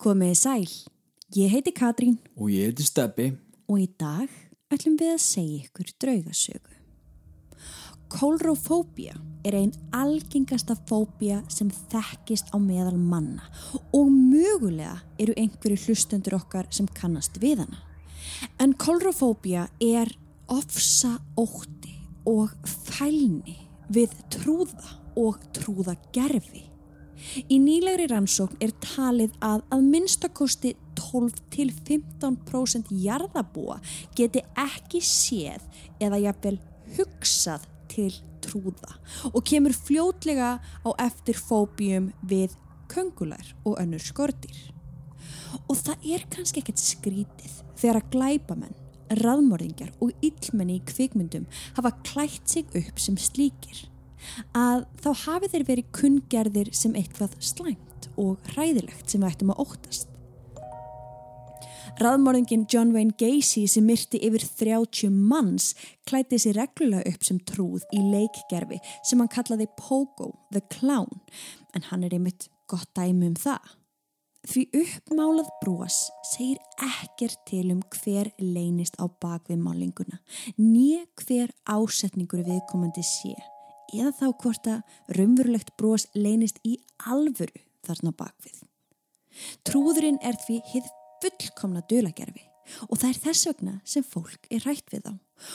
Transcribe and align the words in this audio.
Komiði 0.00 0.36
sæl, 0.38 0.68
ég 1.36 1.50
heiti 1.52 1.74
Katrín 1.76 2.14
Og 2.40 2.48
ég 2.48 2.70
heiti 2.70 2.86
Steppi. 2.88 3.34
og 3.68 3.82
í 3.82 3.88
dag 4.00 4.30
ætlum 4.72 4.94
við 4.96 5.10
að 5.12 5.18
segja 5.20 5.58
ykkur 5.66 5.90
draugasögu. 6.00 6.72
Kólrófóbía 8.08 9.12
er 9.44 9.54
ein 9.54 9.72
algengasta 9.92 10.74
fóbía 10.88 11.42
sem 11.52 11.68
þekkist 11.92 12.48
á 12.48 12.56
meðal 12.56 12.96
manna 12.96 13.44
og 13.92 14.08
mögulega 14.08 15.02
eru 15.18 15.36
einhverju 15.36 15.76
hlustendur 15.84 16.38
okkar 16.40 16.66
sem 16.70 16.88
kannast 16.88 17.36
við 17.36 17.66
hana. 17.66 17.84
En 18.58 18.72
kólrófóbía 18.72 19.68
er 19.80 20.16
ofsa 20.48 21.20
ótti 21.36 21.92
og 22.24 22.56
fælni 22.64 23.68
við 23.92 24.16
trúða 24.32 24.96
og 25.14 25.36
trúðagerfi. 25.52 26.69
Í 27.48 27.58
nýlegri 27.62 28.08
rannsókn 28.10 28.60
er 28.64 28.72
talið 28.84 29.34
að 29.44 29.62
að 29.74 29.86
minnstakosti 29.92 30.72
12 30.98 31.42
til 31.52 31.68
15% 31.72 32.90
jarðabúa 33.04 33.78
geti 34.18 34.42
ekki 34.58 35.02
séð 35.04 35.64
eða 36.02 36.20
jafnvel 36.26 36.56
hugsað 36.96 37.68
til 37.90 38.10
trúða 38.44 38.96
og 39.32 39.42
kemur 39.46 39.74
fljótlega 39.76 40.58
á 40.60 40.90
eftir 41.06 41.38
fóbíum 41.38 42.10
við 42.26 42.56
köngulær 42.90 43.54
og 43.64 43.78
önnur 43.82 44.02
skortir. 44.02 44.56
Og 45.68 45.76
það 45.78 46.06
er 46.14 46.26
kannski 46.30 46.62
ekkert 46.62 46.82
skrítið 46.82 47.54
þegar 47.78 48.00
að 48.00 48.10
glæpamenn, 48.14 48.76
raðmörðingar 49.20 49.94
og 50.02 50.12
illmenni 50.22 50.78
í 50.78 50.84
kvikmyndum 50.86 51.46
hafa 51.78 51.94
klætt 52.06 52.50
sig 52.50 52.70
upp 52.78 53.00
sem 53.02 53.18
slíkir 53.18 53.86
að 54.56 54.86
þá 55.02 55.10
hafi 55.24 55.50
þeir 55.52 55.66
verið 55.68 55.90
kunngerðir 55.96 56.72
sem 56.76 56.96
eitthvað 56.98 57.36
slæmt 57.38 58.08
og 58.20 58.38
hræðilegt 58.54 59.10
sem 59.10 59.22
við 59.22 59.32
ættum 59.32 59.52
að 59.54 59.62
óttast. 59.66 60.10
Raðmörðingin 62.00 62.66
John 62.70 62.94
Wayne 62.94 63.12
Gacy 63.18 63.66
sem 63.68 63.84
myrti 63.84 64.20
yfir 64.24 64.44
30 64.60 65.10
manns 65.10 65.74
klætti 66.08 66.38
sér 66.40 66.56
reglulega 66.62 67.10
upp 67.10 67.26
sem 67.26 67.40
trúð 67.44 67.84
í 67.92 68.00
leikgerfi 68.00 68.78
sem 69.04 69.20
hann 69.20 69.32
kallaði 69.32 69.68
Pogo 69.76 70.30
the 70.54 70.62
Clown 70.72 71.20
en 71.76 71.84
hann 71.90 72.06
er 72.06 72.16
einmitt 72.16 72.48
gott 72.70 72.88
dæmi 72.96 73.28
um 73.28 73.36
það. 73.36 73.76
Því 74.48 74.62
uppmálað 74.80 75.50
brós 75.60 75.98
segir 76.30 76.60
ekkert 76.80 77.42
til 77.50 77.66
um 77.74 77.82
hver 77.98 78.30
leynist 78.40 78.96
á 78.96 79.04
bakvið 79.04 79.60
málinguna, 79.60 80.22
nýja 80.56 81.04
hver 81.20 81.52
ásetningur 81.68 82.46
viðkomandi 82.46 83.04
sé 83.04 83.34
eða 83.94 84.12
þá 84.16 84.26
hvort 84.42 84.70
að 84.70 85.16
raunverulegt 85.16 85.74
brós 85.80 86.06
leynist 86.14 86.60
í 86.66 86.78
alvöru 87.06 87.64
þarna 87.86 88.12
bakvið. 88.16 88.62
Trúðurinn 89.66 90.20
er 90.26 90.38
því 90.44 90.60
hið 90.72 90.88
fullkomna 91.22 91.82
dulagerfi 91.90 92.46
og 92.88 93.00
það 93.00 93.08
er 93.08 93.20
þess 93.24 93.48
vegna 93.48 93.72
sem 93.88 94.04
fólk 94.06 94.46
er 94.52 94.62
rætt 94.66 94.92
við 94.92 95.06
þá. 95.06 95.14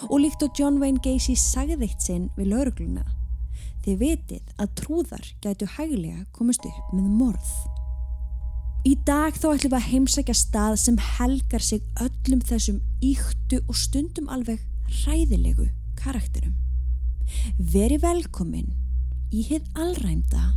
Og 0.09 0.17
líkt 0.23 0.43
og 0.43 0.57
John 0.57 0.81
Wayne 0.81 1.01
Gacy 1.03 1.35
sagði 1.39 1.77
eitt 1.85 2.03
sinn 2.03 2.27
við 2.35 2.51
laurugluna, 2.51 3.05
þið 3.85 4.01
vitið 4.01 4.51
að 4.59 4.73
trúðar 4.81 5.31
gætu 5.43 5.69
hæglega 5.77 6.25
komast 6.35 6.65
upp 6.67 6.91
með 6.95 7.07
morð. 7.21 7.53
Í 8.85 8.93
dag 9.07 9.33
þá 9.33 9.47
ætlum 9.55 9.71
við 9.71 9.79
að 9.79 9.87
heimsækja 9.89 10.35
stað 10.37 10.75
sem 10.81 10.99
helgar 11.17 11.63
sig 11.63 11.81
öllum 12.03 12.43
þessum 12.45 12.83
íktu 13.01 13.63
og 13.65 13.79
stundum 13.79 14.29
alveg 14.29 14.61
ræðilegu 15.05 15.71
karakterum. 15.97 16.64
Veri 17.57 17.97
velkomin 18.01 18.69
í 19.33 19.45
hið 19.49 19.65
allræmda 19.73 20.51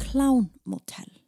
Clown 0.00 0.50
Motel. 0.64 1.25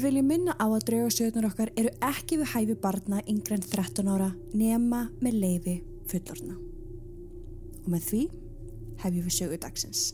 Við 0.00 0.14
viljum 0.14 0.30
minna 0.32 0.54
á 0.56 0.64
að 0.64 0.84
draugasögnar 0.88 1.46
okkar 1.50 1.70
eru 1.76 1.90
ekki 2.08 2.38
við 2.40 2.48
hæfi 2.54 2.76
barna 2.80 3.18
yngre 3.28 3.58
en 3.58 3.66
13 3.66 4.06
ára 4.08 4.30
nema 4.56 5.00
með 5.20 5.34
leifi 5.42 5.74
fullorna. 6.08 6.54
Og 7.82 7.90
með 7.92 8.06
því 8.06 8.20
hefjum 9.02 9.26
við 9.26 9.36
sögu 9.36 9.58
dagsins. 9.60 10.06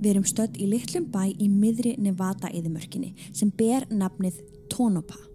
Við 0.00 0.10
erum 0.14 0.24
stödd 0.32 0.56
í 0.56 0.72
litlum 0.72 1.12
bæ 1.12 1.26
í 1.36 1.52
miðri 1.52 1.98
Nevada 2.00 2.48
eðimörkinni 2.48 3.12
sem 3.28 3.52
ber 3.52 3.90
nafnið 3.92 4.40
Tonopah 4.72 5.29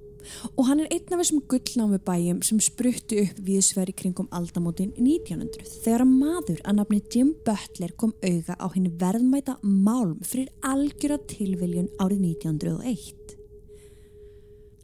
og 0.55 0.67
hann 0.69 0.83
er 0.83 0.91
einn 0.93 1.13
af 1.13 1.21
þessum 1.21 1.43
gullnámi 1.51 1.99
bæjum 2.05 2.41
sem 2.45 2.61
spruttu 2.63 3.19
upp 3.23 3.41
viðsveri 3.47 3.95
kringum 3.97 4.29
aldamótin 4.35 4.93
1900 4.97 5.69
þegar 5.83 6.05
að 6.05 6.13
maður 6.13 6.61
að 6.63 6.77
nafni 6.79 7.01
Jim 7.13 7.33
Butler 7.47 7.95
kom 7.99 8.13
auga 8.23 8.57
á 8.57 8.65
henni 8.75 8.93
verðmæta 9.01 9.57
málm 9.63 10.19
fyrir 10.25 10.51
algjöra 10.65 11.19
tilviljun 11.29 11.91
árið 11.99 12.27
1901. 12.35 13.35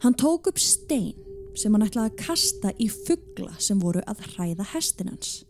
Hann 0.02 0.18
tók 0.18 0.50
upp 0.50 0.60
stein 0.60 1.14
sem 1.58 1.74
hann 1.76 1.86
ætlaði 1.86 2.12
að 2.12 2.20
kasta 2.24 2.72
í 2.80 2.88
fuggla 2.90 3.54
sem 3.62 3.80
voru 3.82 4.02
að 4.10 4.24
hræða 4.32 4.66
hestinans. 4.74 5.42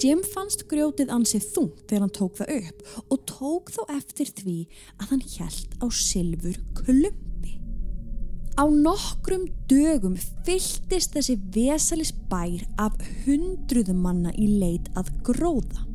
Jim 0.00 0.22
fannst 0.24 0.64
grjótið 0.70 1.10
ansið 1.12 1.44
þungt 1.52 1.82
þegar 1.84 2.06
hann 2.06 2.14
tók 2.16 2.38
það 2.38 2.52
upp 2.56 3.10
og 3.12 3.24
tók 3.28 3.72
þó 3.74 3.82
eftir 3.92 4.30
því 4.38 4.54
að 4.96 5.10
hann 5.12 5.26
hjælt 5.34 5.74
á 5.76 5.86
silfur 5.92 6.62
klump. 6.78 7.26
Á 8.58 8.64
nokkrum 8.66 9.46
dögum 9.70 10.16
fylltist 10.46 11.14
þessi 11.14 11.36
vesalis 11.54 12.10
bær 12.30 12.64
af 12.80 12.96
hundruðum 13.24 14.02
manna 14.04 14.34
í 14.34 14.48
leit 14.60 14.90
að 14.98 15.12
gróða. 15.26 15.86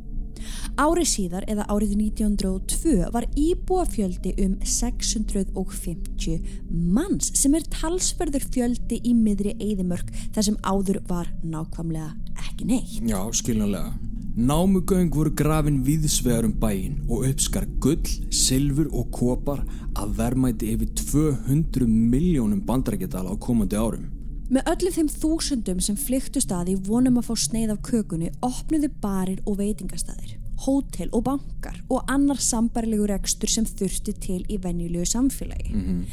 Árið 0.75 1.07
síðar 1.07 1.45
eða 1.49 1.65
árið 1.71 1.93
1902 1.95 3.11
var 3.13 3.27
íbúafjöldi 3.39 4.33
um 4.43 4.57
650 4.59 6.41
manns 6.69 7.31
sem 7.39 7.55
er 7.55 7.63
talsverður 7.71 8.43
fjöldi 8.51 8.99
í 9.03 9.13
miðri 9.15 9.55
eðimörk 9.55 10.11
þar 10.35 10.49
sem 10.49 10.59
áður 10.67 10.99
var 11.07 11.31
nákvæmlega 11.43 12.11
ekki 12.43 12.67
neitt. 12.71 12.99
Já, 13.07 13.21
skiljanlega. 13.39 14.14
Námugöng 14.35 15.13
voru 15.15 15.31
grafin 15.31 15.77
viðsvegar 15.87 16.43
um 16.43 16.51
bæin 16.59 16.97
og 17.07 17.21
uppskar 17.23 17.63
gull, 17.79 18.03
silfur 18.35 18.89
og 18.91 19.07
kopar 19.15 19.61
að 19.95 20.11
vermæti 20.17 20.73
yfir 20.73 20.89
200 20.99 21.87
miljónum 21.87 22.59
bandarækjadala 22.67 23.31
á 23.31 23.35
komandi 23.39 23.79
árum. 23.79 24.09
Með 24.51 24.67
öllum 24.73 24.95
þeim 24.97 25.11
þúsundum 25.13 25.79
sem 25.79 25.95
flyktu 25.95 26.43
staði 26.43 26.75
vonum 26.83 27.21
að 27.21 27.29
fá 27.29 27.45
sneið 27.45 27.77
af 27.77 27.79
kökunni 27.87 28.33
opnuðu 28.43 28.91
barir 28.99 29.39
og 29.47 29.55
veitingastæðir, 29.61 30.35
hótel 30.67 31.15
og 31.15 31.23
bankar 31.29 31.79
og 31.87 32.03
annar 32.11 32.43
sambarlegu 32.43 33.07
rekstur 33.07 33.47
sem 33.47 33.63
þurfti 33.63 34.17
til 34.19 34.41
í 34.51 34.59
venjulegu 34.59 35.07
samfélagi. 35.15 35.71
Mm 35.71 35.81
-hmm. 35.81 36.03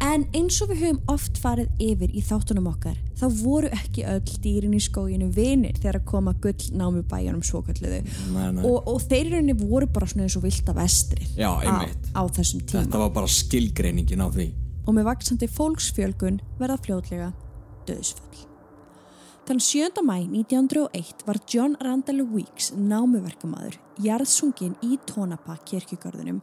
En 0.00 0.24
eins 0.32 0.56
og 0.64 0.70
við 0.70 0.80
höfum 0.86 1.12
oft 1.12 1.38
farið 1.42 1.82
yfir 1.84 2.12
í 2.16 2.22
þáttunum 2.24 2.70
okkar, 2.70 2.96
þá 3.20 3.24
voru 3.42 3.68
ekki 3.76 4.06
öll 4.08 4.36
dýrin 4.40 4.76
í 4.76 4.80
skóginu 4.80 5.28
vinir 5.34 5.76
þegar 5.76 6.00
að 6.00 6.06
koma 6.08 6.34
gull 6.40 6.68
námu 6.72 7.02
bæjanum 7.10 7.44
svokalluðu 7.44 8.00
og, 8.64 8.88
og 8.88 8.98
þeir 9.04 9.34
rauninni 9.34 9.58
voru 9.60 9.90
bara 9.92 10.08
svona 10.08 10.24
eins 10.24 10.38
og 10.40 10.46
vilda 10.46 10.74
vestrið 10.80 11.36
Já, 11.36 11.50
á, 11.52 11.84
á 12.16 12.22
þessum 12.32 12.64
tíma. 12.64 12.86
Þetta 12.86 13.02
var 13.04 13.16
bara 13.20 13.32
skilgreiningin 13.36 14.24
á 14.24 14.28
því. 14.32 14.50
Og 14.88 14.96
með 14.96 15.10
vaksandi 15.12 15.50
fólksfjölgun 15.52 16.40
verða 16.58 16.80
fljótlega 16.80 17.34
döðsföll. 17.90 18.49
Þann 19.48 19.60
7. 19.64 20.02
mæ 20.04 20.16
1901 20.28 21.24
var 21.26 21.38
John 21.48 21.76
Randall 21.82 22.22
Weeks 22.28 22.70
námuverkamaður 22.76 23.78
jarðsungin 24.04 24.76
í 24.84 24.98
Tonapa 25.08 25.56
kirkjugarðunum 25.66 26.42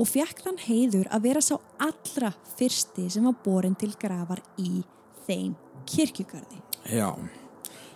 og 0.00 0.08
fekk 0.08 0.42
þann 0.46 0.58
heiður 0.64 1.10
að 1.12 1.26
vera 1.28 1.42
sá 1.44 1.54
allra 1.80 2.32
fyrsti 2.56 3.06
sem 3.12 3.28
var 3.28 3.36
borin 3.44 3.76
til 3.78 3.92
grafar 4.00 4.42
í 4.58 4.82
þeim 5.28 5.54
kirkjugarði. 5.88 6.62
Já, 6.90 7.12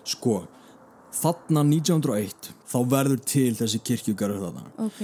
sko, 0.07 0.45
þarna 1.17 1.65
1901 1.73 2.53
þá 2.69 2.79
verður 2.95 3.25
til 3.25 3.51
þessi 3.59 3.81
kirkjugarður 3.91 4.47
þarna. 4.49 4.69
Ok. 4.87 5.03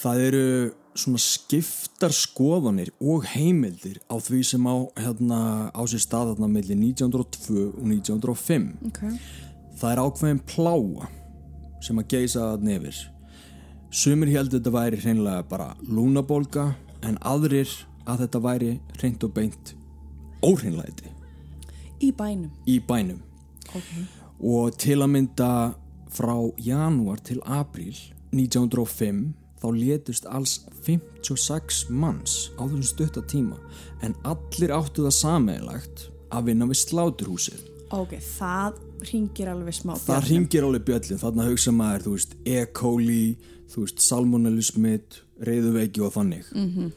Það 0.00 0.26
eru 0.30 0.44
svona 0.98 1.18
skiptar 1.22 2.10
skoðanir 2.14 2.90
og 3.00 3.24
heimildir 3.34 4.00
á 4.10 4.16
því 4.18 4.40
sem 4.44 4.66
á, 4.66 4.76
hérna, 4.98 5.70
á 5.70 5.82
sér 5.86 6.02
stað 6.02 6.32
þarna 6.34 6.48
mellir 6.50 6.76
1902 6.76 7.68
og 7.78 7.86
1905 7.86 8.66
Okay. 8.90 9.14
það 9.78 9.92
er 9.92 10.02
ákveðin 10.04 10.40
pláa 10.50 11.08
sem 11.80 11.98
að 12.02 12.08
geisa 12.12 12.48
nefir 12.60 12.98
sumir 13.90 14.28
heldur 14.34 14.58
þetta 14.60 14.72
væri 14.74 15.00
hreinlega 15.00 15.46
bara 15.48 15.70
lúnabólga 15.88 16.74
en 17.06 17.16
aðrir 17.22 17.70
að 18.06 18.24
þetta 18.26 18.40
væri 18.44 18.72
hreint 18.98 19.24
og 19.24 19.32
beint 19.34 19.74
óhreinlæti 20.42 21.10
Í 22.00 22.10
bænum. 22.16 22.50
í 22.66 22.78
bænum 22.80 23.20
Ok. 23.74 23.90
og 24.40 24.76
til 24.78 24.98
að 25.04 25.10
mynda 25.14 25.50
frá 26.10 26.34
janúar 26.58 27.20
til 27.22 27.38
apríl 27.46 27.94
1905 28.32 29.34
þá 29.60 29.66
létust 29.76 30.26
alls 30.26 30.60
56 30.86 31.90
manns 31.90 32.50
á 32.56 32.62
þessum 32.64 32.82
stutta 32.88 33.22
tíma 33.22 33.58
en 34.02 34.14
allir 34.24 34.72
áttu 34.72 35.04
það 35.06 35.16
sameigilegt 35.18 36.06
að 36.30 36.44
vinna 36.50 36.66
við 36.70 36.80
sláturhúsið 36.86 37.66
Ok, 37.90 38.12
það 38.22 38.76
ringir 39.10 39.48
alveg 39.50 39.74
smá. 39.74 39.96
það 39.98 40.06
bjöllum. 40.06 40.28
ringir 40.30 40.62
alveg 40.64 40.84
bjöllin 40.86 41.18
þarna 41.18 41.46
hugsa 41.48 41.72
maður, 41.74 42.02
þú 42.04 42.10
veist, 42.14 42.36
E. 42.46 42.66
coli 42.66 43.36
þú 43.72 43.80
veist, 43.84 43.98
salmonellu 44.00 44.62
smitt 44.62 45.22
reyðuveiki 45.42 46.00
og 46.06 46.12
þannig 46.14 46.44
-hmm. 46.54 46.92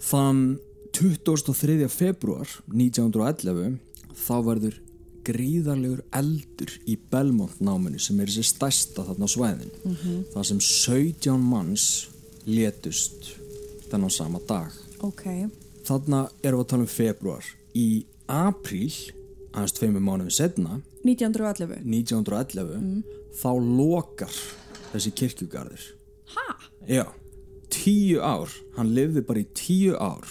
þann 0.00 0.58
23. 0.92 1.88
februar 1.88 2.48
1911 2.72 3.78
þá 4.14 4.34
verður 4.46 4.80
gríðarlegur 5.24 6.02
eldur 6.12 6.72
í 6.86 6.96
Belmont 7.10 7.60
náminu 7.64 7.98
sem 8.02 8.20
er 8.20 8.26
þessi 8.30 8.44
stærsta 8.54 9.04
þarna 9.08 9.24
á 9.28 9.34
svæðin 9.34 9.70
-hmm. 9.84 10.24
þar 10.34 10.44
sem 10.50 10.60
17 10.60 11.40
manns 11.40 11.86
létust 12.46 13.34
þennan 13.90 14.10
sama 14.10 14.40
dag 14.48 14.70
Ok. 15.00 15.22
þarna 15.84 16.28
erum 16.42 16.60
við 16.60 16.64
að 16.64 16.68
tala 16.68 16.82
um 16.82 16.86
februar 16.88 17.44
í 17.74 18.04
apríl 18.28 18.92
aðeins 19.52 19.72
tveimur 19.78 20.00
mánuðum 20.00 20.30
setna 20.30 20.80
1911. 21.04 21.82
1911 21.84 23.02
þá 23.42 23.50
lokar 23.76 24.32
þessi 24.92 25.10
kirkjugarður 25.14 25.84
Ha? 26.34 26.56
já, 26.88 27.04
tíu 27.70 28.20
ár 28.20 28.48
hann 28.76 28.94
lifði 28.94 29.20
bara 29.22 29.40
í 29.40 29.46
tíu 29.54 29.94
ár 29.96 30.26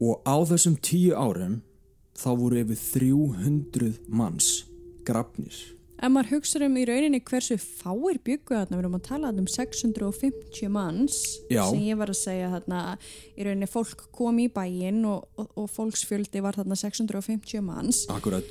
og 0.00 0.20
á 0.26 0.36
þessum 0.44 0.76
tíu 0.82 1.14
árum 1.16 1.62
þá 2.22 2.32
voru 2.38 2.60
yfir 2.62 2.82
300 2.82 3.94
manns 4.08 4.50
grafnir. 5.06 5.54
Ef 6.02 6.10
maður 6.10 6.32
hugsa 6.32 6.58
um 6.66 6.76
í 6.80 6.82
rauninni 6.88 7.20
hversu 7.22 7.54
fáir 7.62 8.18
byggu 8.26 8.56
þarna, 8.56 8.74
við 8.74 8.80
erum 8.80 8.96
að 8.98 9.04
tala 9.06 9.28
um 9.30 9.46
650 9.46 10.70
manns 10.74 11.20
Já. 11.46 11.62
sem 11.68 11.84
ég 11.86 12.00
var 12.00 12.10
að 12.10 12.18
segja 12.18 12.48
þarna, 12.56 12.80
í 13.38 13.46
rauninni 13.46 13.68
fólk 13.70 14.08
kom 14.14 14.40
í 14.42 14.48
bæinn 14.50 15.04
og, 15.06 15.28
og, 15.38 15.52
og 15.62 15.70
fólksfjöldi 15.70 16.42
var 16.42 16.58
þarna 16.58 16.78
650 16.80 17.62
manns. 17.62 18.02
Akkurat, 18.10 18.50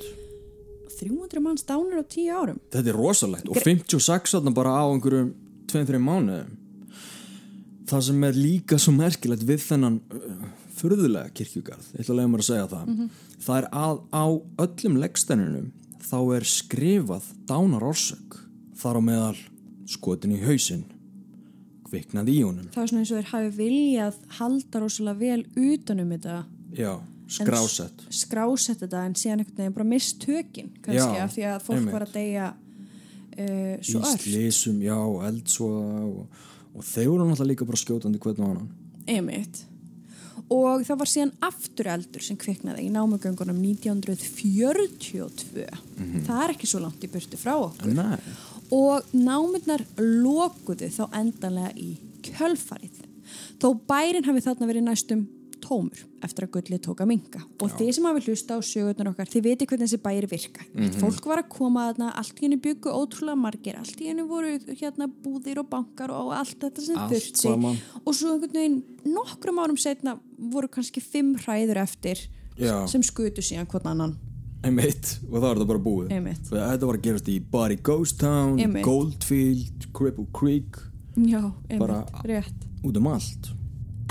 300 0.96 1.44
manns 1.44 1.68
dánir 1.68 2.00
á 2.00 2.04
10 2.08 2.32
árum. 2.32 2.62
Þetta 2.72 2.92
er 2.94 3.00
rosalegt. 3.02 3.52
Og 3.52 3.60
56 3.60 4.36
þarna 4.38 4.56
bara 4.56 4.72
á 4.72 4.84
einhverjum 4.88 5.34
2-3 5.68 6.00
mánuðum. 6.00 6.58
Það 7.92 8.08
sem 8.08 8.24
er 8.24 8.38
líka 8.38 8.80
svo 8.80 8.96
merkilegt 8.96 9.44
við 9.44 9.64
þennan 9.66 10.00
furðulega 10.82 11.32
kirkjugarð, 11.38 11.92
ég 11.94 12.02
ætla 12.02 12.14
að 12.14 12.20
leiða 12.20 12.32
mér 12.32 12.42
að 12.42 12.48
segja 12.50 12.70
það. 12.72 12.96
Það 13.46 13.60
er 13.60 13.68
að 13.82 14.02
á 14.12 14.24
öllum 14.66 14.98
leggstennunum 15.02 15.70
þá 16.02 16.18
er 16.36 16.48
skrifað 16.48 17.28
dánar 17.48 17.86
orsök 17.86 18.40
þar 18.82 18.98
á 18.98 19.02
meðal 19.06 19.38
skotin 19.90 20.34
í 20.34 20.42
hausinn 20.42 20.84
kviknað 21.86 22.30
í 22.32 22.38
honum. 22.42 22.68
Það 22.72 22.82
er 22.82 22.90
svona 22.90 23.02
eins 23.04 23.12
og 23.12 23.20
þeir 23.20 23.30
hafi 23.32 23.50
viljað 23.58 24.20
halda 24.38 24.82
rosalega 24.82 25.20
vel 25.20 25.70
utanum 25.72 26.12
þetta. 26.14 26.36
Já, 26.78 26.92
skrásett. 27.32 28.04
skrásett 28.12 28.84
þetta 28.84 29.02
en 29.08 29.16
síðan 29.18 29.42
einhvern 29.42 29.58
veginn 29.60 29.76
bara 29.76 29.88
mist 29.90 30.20
tökin 30.22 30.70
kannski 30.84 31.18
Já, 31.18 31.24
af 31.26 31.34
því 31.34 31.48
að 31.50 31.58
fólk 31.66 31.78
einmitt. 31.78 31.96
var 31.96 32.06
að 32.06 32.14
deyja 32.16 32.46
uh, 32.52 33.74
í 33.76 33.90
svo 33.90 34.04
öll 34.08 34.22
slísum, 34.24 34.80
já, 34.84 34.96
eldsvoða 35.28 36.06
og, 36.06 36.46
og 36.72 36.88
þeir 36.88 37.10
voru 37.10 37.28
náttúrulega 37.28 37.50
líka 37.52 37.68
bara 37.68 37.82
skjótandi 37.84 38.22
hvern 38.24 38.46
og 38.46 38.54
annan. 38.54 38.72
Einmitt. 39.06 39.64
Og 40.52 40.84
það 40.86 41.00
var 41.02 41.10
síðan 41.10 41.34
aftur 41.48 41.88
eldur 41.92 42.24
sem 42.24 42.38
kviknaði 42.40 42.86
í 42.86 42.92
námugöngunum 42.92 43.58
1942. 43.62 45.66
Það 46.26 46.42
er 46.44 46.54
ekki 46.54 46.70
svo 46.70 46.82
langt 46.84 47.04
í 47.04 47.10
burtu 47.12 47.40
frá 47.40 47.54
okkur. 47.56 47.92
Nei, 47.96 48.18
Og 48.72 49.04
námurnar 49.12 49.82
lokuðu 50.00 50.88
þá 50.92 51.02
endanlega 51.20 51.74
í 51.76 51.90
kjölfarið. 52.24 53.02
Þó 53.60 53.68
bærin 53.88 54.24
hafi 54.24 54.44
þarna 54.44 54.68
verið 54.70 54.86
næstum 54.88 55.26
tómur 55.72 56.02
eftir 56.22 56.44
að 56.46 56.50
gullið 56.58 56.80
tók 56.84 57.00
að 57.02 57.08
minga. 57.10 57.40
Og 57.64 57.72
þið 57.78 57.90
sem 57.96 58.04
hafi 58.10 58.22
hlusta 58.28 58.54
á 58.54 58.60
sögurnar 58.62 59.10
okkar, 59.12 59.30
þið 59.32 59.44
viti 59.48 59.66
hvernig 59.70 59.88
þessi 59.88 60.00
bæri 60.04 60.28
virka. 60.30 60.66
Fólk 61.00 61.26
var 61.32 61.40
að 61.42 61.48
koma 61.56 61.86
þarna, 61.88 62.10
allt 62.20 62.36
í 62.38 62.44
henni 62.46 62.58
byggu 62.62 62.92
ótrúlega 62.92 63.38
margir, 63.40 63.78
allt 63.80 64.00
í 64.04 64.10
henni 64.10 64.26
voru 64.28 64.52
hérna 64.76 65.08
búðir 65.24 65.62
og 65.64 65.70
bankar 65.72 66.12
og 66.14 66.34
allt 66.36 66.58
þetta 66.66 66.84
sem 66.84 67.00
þurfti. 67.10 67.54
Og 68.04 68.12
svo 68.14 68.34
einhvern 68.36 68.52
veginn 68.60 68.82
nokkrum 69.16 69.58
árum 69.64 69.80
setna 69.80 70.18
voru 70.38 70.68
kannski 70.68 71.00
fimm 71.02 71.34
hræður 71.42 71.82
eftir 71.82 72.20
Já. 72.58 72.84
sem 72.86 73.02
skutu 73.02 73.42
síðan 73.42 73.66
hvern 73.72 73.90
annan. 73.96 74.14
einmitt 74.62 75.16
og 75.26 75.40
þá 75.42 75.46
er 75.48 75.56
þetta 75.58 75.66
bara 75.72 75.82
búið 75.82 76.12
Einmitt. 76.14 76.44
Þetta 76.52 76.86
var 76.86 76.94
að 76.98 77.02
gerast 77.02 77.28
í 77.32 77.40
Body 77.50 77.76
Ghost 77.82 78.20
Town 78.20 78.60
Einmitt. 78.62 78.84
Goldfield, 78.86 79.88
Cripple 79.92 80.26
Creek 80.32 80.78
Já, 81.18 81.40
Bara- 81.80 82.04
rétt. 82.22 82.62
út 82.84 82.96
um 82.96 83.08
allt 83.10 83.50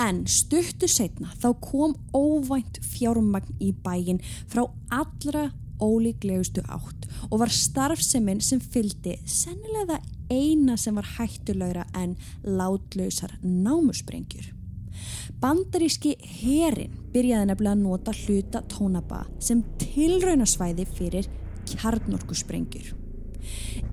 En 0.02 0.24
stuttu 0.26 0.88
setna 0.90 1.34
þá 1.42 1.50
kom 1.62 1.96
óvænt 2.16 2.80
fjármagn 2.94 3.58
í 3.62 3.72
bæin 3.84 4.22
frá 4.50 4.64
allra 4.90 5.50
ólíklegustu 5.82 6.64
átt 6.70 7.08
og 7.30 7.42
var 7.42 7.52
starfseminn 7.54 8.42
sem 8.46 8.62
fylgdi 8.62 9.18
sennilega 9.30 10.00
eina 10.32 10.78
sem 10.80 10.96
var 10.98 11.10
hættulegra 11.18 11.86
en 11.98 12.16
látlausar 12.46 13.36
námusprengjur. 13.44 14.54
Bandaríski 15.42 16.16
herin 16.22 16.98
byrjaði 17.14 17.50
nefnilega 17.50 17.76
að 17.76 17.84
nota 17.84 18.16
hluta 18.24 18.64
tónaba 18.72 19.26
sem 19.42 19.64
tilraunasvæði 19.82 20.88
fyrir 20.96 21.30
kjarnorkusprengjur. 21.74 22.94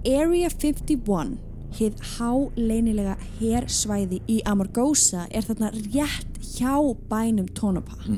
Area 0.06 0.50
51 0.52 1.47
hið 1.76 2.00
háleinilega 2.16 3.16
hersvæði 3.38 4.22
í 4.30 4.40
Amargosa 4.48 5.26
er 5.30 5.46
þarna 5.46 5.72
rétt 5.76 6.42
hjá 6.56 6.74
bænum 7.10 7.48
Tonopah. 7.54 8.08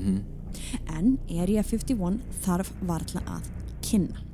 En 0.90 1.16
Area 1.30 1.62
51 1.66 2.20
þarf 2.44 2.72
varla 2.86 3.22
að 3.26 3.48
kynna. 3.84 4.26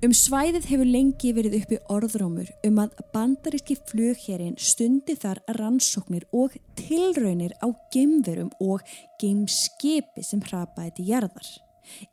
Um 0.00 0.14
svæðið 0.16 0.64
hefur 0.70 0.88
lengi 0.88 1.30
verið 1.36 1.58
uppi 1.58 1.78
orðrómur 1.92 2.48
um 2.64 2.78
að 2.80 3.02
bandaríski 3.12 3.74
flugherinn 3.90 4.54
stundi 4.56 5.12
þar 5.20 5.42
rannsóknir 5.58 6.24
og 6.32 6.54
tilraunir 6.78 7.52
á 7.60 7.68
geimverum 7.92 8.48
og 8.64 8.80
geimskipi 9.20 10.24
sem 10.24 10.40
hrapaði 10.46 10.94
til 10.96 11.08
jarðar. 11.10 11.50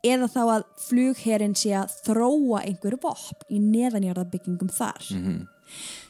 Eða 0.04 0.28
þá 0.34 0.42
að 0.42 0.66
flugherinn 0.84 1.56
sé 1.56 1.72
að 1.80 1.94
þróa 2.04 2.64
einhver 2.66 2.98
vopn 3.00 3.48
í 3.48 3.62
neðanjarðarbyggingum 3.62 4.74
þar. 4.74 5.08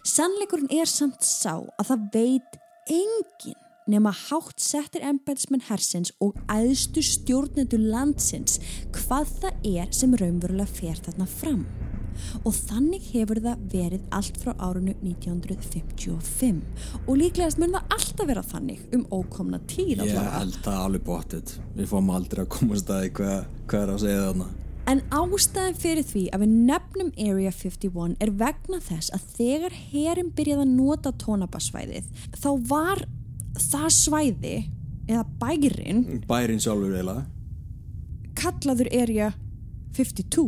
Sannleikurinn 0.08 0.72
er 0.80 0.88
samt 0.90 1.24
sá 1.26 1.56
að 1.78 1.90
það 1.92 2.06
veit 2.14 2.60
enginn 2.88 3.58
nema 3.88 4.12
hátt 4.12 4.60
settir 4.60 5.04
embætismenn 5.08 5.64
hersins 5.68 6.10
og 6.20 6.36
æðstu 6.52 7.00
stjórnendur 7.04 7.80
landsins 7.80 8.58
hvað 8.92 9.30
það 9.40 9.68
er 9.78 9.92
sem 9.96 10.12
raunverulega 10.20 10.68
fer 10.68 11.00
þarna 11.06 11.24
fram. 11.28 11.62
Og 12.42 12.50
þannig 12.50 13.04
hefur 13.12 13.38
það 13.44 13.60
verið 13.72 14.06
allt 14.18 14.40
frá 14.42 14.50
árunu 14.58 14.90
1955 15.06 16.62
og 17.06 17.12
líklegast 17.20 17.60
mun 17.62 17.76
það 17.76 17.92
alltaf 17.96 18.26
vera 18.28 18.42
þannig 18.42 18.80
um 18.96 19.04
ókomna 19.14 19.60
tíð 19.70 19.92
Ég 19.92 20.00
allavega. 20.02 20.32
held 20.40 20.58
það 20.64 20.80
alveg 20.86 21.04
bóttið 21.06 21.52
Við 21.78 21.90
fáum 21.92 22.10
aldrei 22.16 22.42
að 22.42 22.50
komast 22.56 22.90
að 22.90 23.04
því 23.04 23.12
hvað, 23.20 23.38
hvað 23.70 23.84
er 23.86 23.92
að 23.94 24.02
segja 24.02 24.24
þarna 24.26 24.48
En 24.88 25.02
ástæðan 25.12 25.74
fyrir 25.76 26.04
því 26.06 26.22
að 26.32 26.42
við 26.44 26.52
nefnum 26.70 27.10
Area 27.20 27.50
51 27.52 28.14
er 28.24 28.30
vegna 28.40 28.78
þess 28.80 29.10
að 29.12 29.26
þegar 29.36 29.74
herin 29.90 30.30
byrjaði 30.38 30.64
að 30.64 30.70
nota 30.78 31.12
tónabasvæðið 31.20 32.06
þá 32.40 32.48
var 32.70 33.02
það 33.58 33.88
svæði 33.92 34.54
eða 35.08 35.24
bærin 35.42 36.00
Bærin 36.28 36.62
sjálfur 36.64 36.94
eiginlega 36.94 37.26
kallaður 38.38 38.88
Area 38.94 39.28
52 39.98 40.46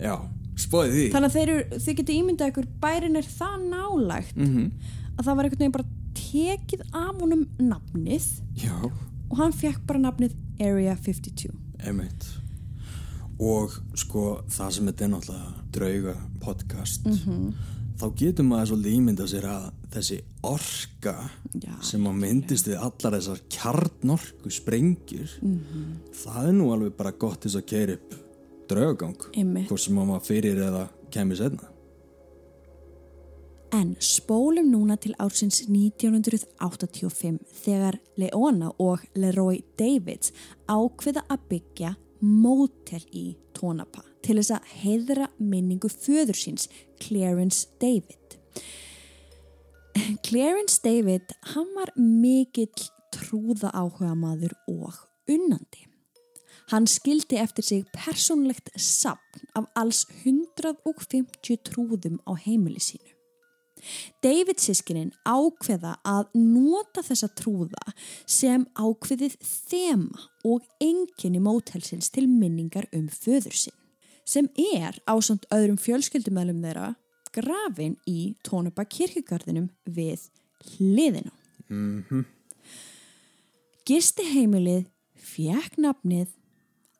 Já, 0.00 0.14
spóðið 0.60 0.94
því. 0.96 1.04
Þannig 1.14 1.28
að 1.30 1.36
þeir, 1.36 1.50
eru- 1.54 1.78
þið 1.84 1.96
getur 2.00 2.14
ímyndað 2.20 2.50
ykkur 2.52 2.68
bærin 2.82 3.16
er 3.20 3.26
það 3.26 3.56
nálægt 3.72 4.36
Mhm. 4.36 4.70
að 5.16 5.24
það 5.24 5.36
var 5.36 5.44
einhvern 5.44 5.58
veginn 5.64 5.72
bara 5.72 5.88
tekið 6.14 6.82
af 6.92 7.20
honum 7.20 7.46
nafnið 7.58 8.26
Já, 8.56 8.76
og 9.30 9.36
hann 9.38 9.52
fekk 9.52 9.82
bara 9.86 9.98
nafnið 9.98 10.34
Area 10.60 10.94
52 10.96 11.50
emitt 11.86 12.28
Og 13.40 13.72
sko, 13.96 14.24
það 14.52 14.72
sem 14.76 14.88
þetta 14.90 15.04
er 15.06 15.12
náttúrulega 15.14 15.52
drauga 15.72 16.16
podcast 16.42 17.06
Þá 18.00 18.06
getur 18.16 18.46
maður 18.48 18.70
svolítið 18.70 18.96
ímyndað 18.96 19.30
sér 19.32 19.46
að 19.48 19.64
þessi 19.94 20.18
orka 20.48 21.14
Já, 21.60 21.72
sem 21.84 22.06
að 22.08 22.20
myndist 22.22 22.68
við 22.70 22.78
allar 22.80 23.16
þessar 23.18 23.42
kjarnorku 23.52 24.52
sprengjur 24.52 25.34
það 26.22 26.46
er 26.46 26.54
nú 26.56 26.70
alveg 26.74 26.96
bara 26.96 27.12
gott 27.12 27.44
þess 27.44 27.60
að 27.60 27.68
keira 27.72 27.98
upp 27.98 28.16
draugagang 28.70 29.16
hvort 29.66 29.84
sem 29.84 29.98
að 29.98 30.08
maður 30.12 30.26
fyrir 30.28 30.62
eða 30.68 30.86
kemur 31.12 31.40
setna 31.40 31.68
En 33.70 33.92
spólum 34.02 34.66
núna 34.72 34.96
til 34.98 35.12
ársins 35.22 35.60
1985 35.68 37.36
þegar 37.62 38.00
Leona 38.18 38.72
og 38.82 39.04
Leroy 39.14 39.60
Davids 39.78 40.32
ákveða 40.66 41.22
að 41.30 41.44
byggja 41.52 41.92
mótel 42.20 43.02
í 43.16 43.34
Tónapa 43.56 44.04
til 44.24 44.36
þess 44.38 44.54
að 44.56 44.72
heiðra 44.82 45.28
minningu 45.38 45.88
föður 45.92 46.36
síns, 46.36 46.68
Clarence 47.00 47.68
David. 47.80 48.36
Clarence 50.26 50.80
David, 50.84 51.32
hann 51.54 51.70
var 51.76 51.92
mikill 51.96 52.88
trúða 53.14 53.72
áhuga 53.74 54.14
maður 54.18 54.54
og 54.70 55.00
unnandi. 55.30 55.86
Hann 56.70 56.86
skildi 56.86 57.40
eftir 57.42 57.66
sig 57.66 57.86
persónlegt 57.94 58.70
sapn 58.78 59.48
af 59.58 59.66
alls 59.74 60.04
150 60.22 61.64
trúðum 61.66 62.20
á 62.30 62.38
heimili 62.38 62.78
sínu. 62.78 63.19
David 64.24 64.60
sískinin 64.62 65.12
ákveða 65.24 65.96
að 66.06 66.30
nota 66.34 67.04
þessa 67.06 67.30
trúða 67.38 67.94
sem 68.26 68.66
ákveðið 68.78 69.36
þema 69.42 70.26
og 70.44 70.64
enginni 70.80 71.42
mótelsins 71.42 72.10
til 72.14 72.26
minningar 72.28 72.88
um 72.96 73.08
föður 73.12 73.56
sinn 73.56 73.78
sem 74.30 74.46
er 74.76 74.98
ásand 75.10 75.46
öðrum 75.54 75.78
fjölskyldumælum 75.80 76.60
þeirra 76.62 76.92
grafin 77.34 77.96
í 78.10 78.34
Tónuba 78.46 78.84
kirkjugarðinum 78.86 79.70
við 79.86 80.28
hliðinu. 80.76 81.32
mm 81.68 82.04
-hmm. 82.08 82.24
Gisti 83.86 84.22
heimilið 84.22 84.86
fjekk 85.16 85.78
nafnið 85.78 86.28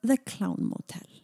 The 0.02 0.16
Clown 0.16 0.64
Motel. 0.64 1.19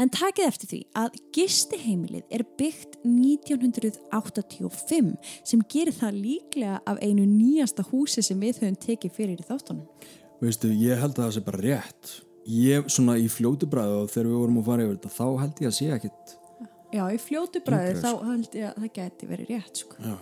En 0.00 0.08
takið 0.12 0.46
eftir 0.48 0.68
því 0.72 0.80
að 0.98 1.10
gisti 1.36 1.76
heimilið 1.82 2.24
er 2.30 2.42
byggt 2.58 2.92
1985 3.04 5.14
sem 5.48 5.60
gerir 5.72 5.94
það 5.96 6.12
líklega 6.26 6.76
af 6.86 6.96
einu 7.02 7.24
nýjasta 7.28 7.82
húsi 7.90 8.22
sem 8.24 8.40
við 8.42 8.54
höfum 8.62 8.78
tekið 8.86 9.12
fyrir 9.16 9.40
í 9.40 9.48
þáttunum. 9.48 9.86
Veistu, 10.42 10.66
ég 10.74 10.98
held 10.98 11.16
að 11.16 11.24
það 11.24 11.34
sé 11.36 11.40
bara 11.46 11.62
rétt 11.62 12.04
ég, 12.48 12.80
svona 12.90 13.14
í 13.20 13.28
fljótu 13.30 13.66
bræðu 13.70 13.96
og 14.02 14.10
þegar 14.10 14.28
við 14.30 14.38
vorum 14.40 14.60
að 14.60 14.68
fara 14.68 14.84
yfir 14.86 14.96
þetta 14.98 15.14
þá 15.14 15.26
held 15.42 15.56
ég 15.62 15.68
að 15.70 15.78
sé 15.78 15.86
ekkit 15.96 16.22
Já, 16.92 17.04
í 17.08 17.18
fljótu 17.22 17.58
bræði 17.64 17.90
Yngra, 17.94 18.02
þá 18.02 18.10
sko. 18.10 18.24
held 18.28 18.52
ég 18.58 18.64
að 18.68 18.74
það 18.82 18.90
geti 18.98 19.24
verið 19.30 19.46
rétt 19.54 19.76
sko. 19.80 19.94
Já, 20.02 20.16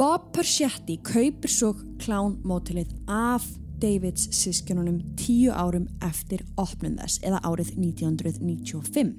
Bob 0.00 0.30
Persetti 0.32 0.94
kaupir 1.04 1.52
svo 1.52 1.74
klánmótilið 2.00 2.94
af 3.12 3.44
Davids 3.80 4.28
sískjununum 4.36 5.00
tíu 5.18 5.52
árum 5.52 5.86
eftir 6.04 6.44
opnum 6.60 6.98
þess 7.00 7.22
eða 7.26 7.40
árið 7.46 7.74
1995. 7.78 9.14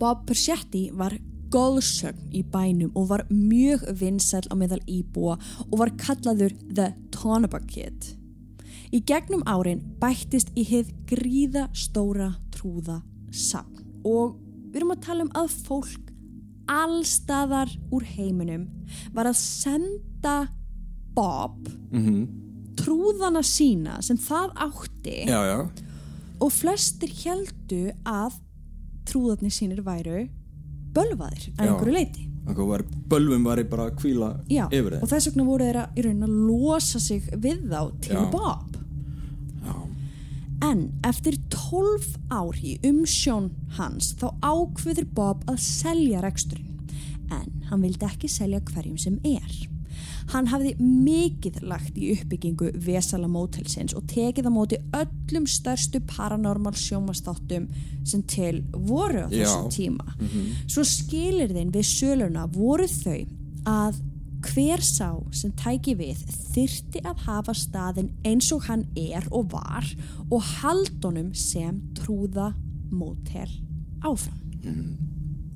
Bob 0.00 0.24
Persetti 0.26 0.88
var 0.98 1.14
góðsögn 1.52 2.32
í 2.34 2.42
bænum 2.48 2.94
og 2.96 3.10
var 3.10 3.26
mjög 3.30 3.84
vinsæl 4.00 4.44
á 4.48 4.54
meðal 4.56 4.80
íbúa 4.88 5.36
og 5.68 5.76
var 5.78 5.92
kallaður 6.00 6.54
The 6.72 6.92
Tonopah 7.14 7.66
Kid. 7.68 8.14
Í 8.92 9.02
gegnum 9.08 9.44
árin 9.48 9.82
bættist 10.00 10.52
í 10.58 10.64
hið 10.68 10.92
gríða 11.08 11.68
stóra 11.76 12.32
trúða 12.52 13.00
sapn 13.32 13.84
og 14.04 14.38
við 14.72 14.82
erum 14.82 14.94
að 14.96 15.04
tala 15.06 15.26
um 15.26 15.34
að 15.38 15.54
fólk 15.68 16.12
allstaðar 16.72 17.72
úr 17.92 18.04
heiminum 18.16 18.68
var 19.14 19.28
að 19.30 19.40
senda 19.40 20.36
Bob 21.12 21.68
mm 21.92 22.51
trúðana 22.82 23.42
sína 23.46 24.00
sem 24.04 24.18
það 24.20 24.52
átti 24.66 25.16
já, 25.28 25.38
já. 25.48 25.58
og 26.42 26.52
flestir 26.54 27.14
heldu 27.22 27.84
að 28.08 28.38
trúðarnir 29.08 29.54
sínir 29.54 29.82
væru 29.86 30.26
bölvaðir 30.92 31.48
að 31.56 31.64
Já. 31.64 31.70
einhverju 31.70 31.96
leiti 31.96 32.28
var, 32.42 32.82
bölvum 33.08 33.46
var 33.46 33.62
bara 33.70 33.88
að 33.88 33.96
kvíla 34.02 34.32
Já, 34.50 34.66
yfir 34.68 34.98
og 34.98 35.06
þeim 35.06 35.14
þess 35.14 35.30
vegna 35.30 35.48
voru 35.48 35.68
þeirra 35.68 35.88
í 35.94 36.06
raunin 36.06 36.26
að 36.26 36.38
losa 36.50 37.00
sig 37.02 37.26
við 37.38 37.66
þá 37.70 37.82
til. 38.02 38.22
Bob 38.34 38.72
En 40.62 40.82
eftir 41.02 41.34
12 41.50 42.12
ár 42.30 42.58
í 42.62 42.76
umsjón 42.86 43.48
hans 43.78 44.12
þá 44.20 44.28
ákveður 44.46 45.08
Bob 45.16 45.42
að 45.50 45.58
selja 45.64 46.22
reksturinn. 46.22 46.78
En 47.34 47.64
hann 47.66 47.82
vildi 47.82 48.06
ekki 48.06 48.30
selja 48.30 48.60
hverjum 48.68 49.00
sem 49.00 49.18
er. 49.26 49.56
Hann 50.30 50.46
hafði 50.46 50.76
mikið 50.78 51.62
lagt 51.66 51.98
í 51.98 52.12
uppbyggingu 52.14 52.70
Vesala 52.86 53.28
Motelsins 53.28 53.94
og 53.98 54.06
tekið 54.10 54.48
á 54.48 54.52
móti 54.54 54.78
öllum 54.94 55.48
stærstu 55.50 56.00
paranormal 56.06 56.74
sjómastáttum 56.78 57.68
sem 58.04 58.22
til 58.22 58.62
voru 58.72 59.26
á 59.26 59.28
þessum 59.28 59.68
tíma. 59.72 60.06
Svo 60.70 60.84
skilir 60.86 61.52
þeim 61.52 61.72
við 61.74 61.88
söluna 61.90 62.46
voru 62.46 62.86
þau 62.86 63.26
að 63.68 64.00
hver 64.42 64.82
sá 64.82 65.14
sem 65.30 65.52
tæki 65.54 65.94
við 65.98 66.18
þyrti 66.52 67.02
að 67.06 67.26
hafa 67.26 67.54
staðin 67.54 68.10
eins 68.26 68.50
og 68.52 68.66
hann 68.66 68.86
er 68.98 69.26
og 69.30 69.52
var 69.52 69.86
og 70.30 70.42
haldunum 70.42 71.32
sem 71.34 71.78
trúða 71.98 72.52
mótel 72.90 73.48
áfram. 74.02 74.38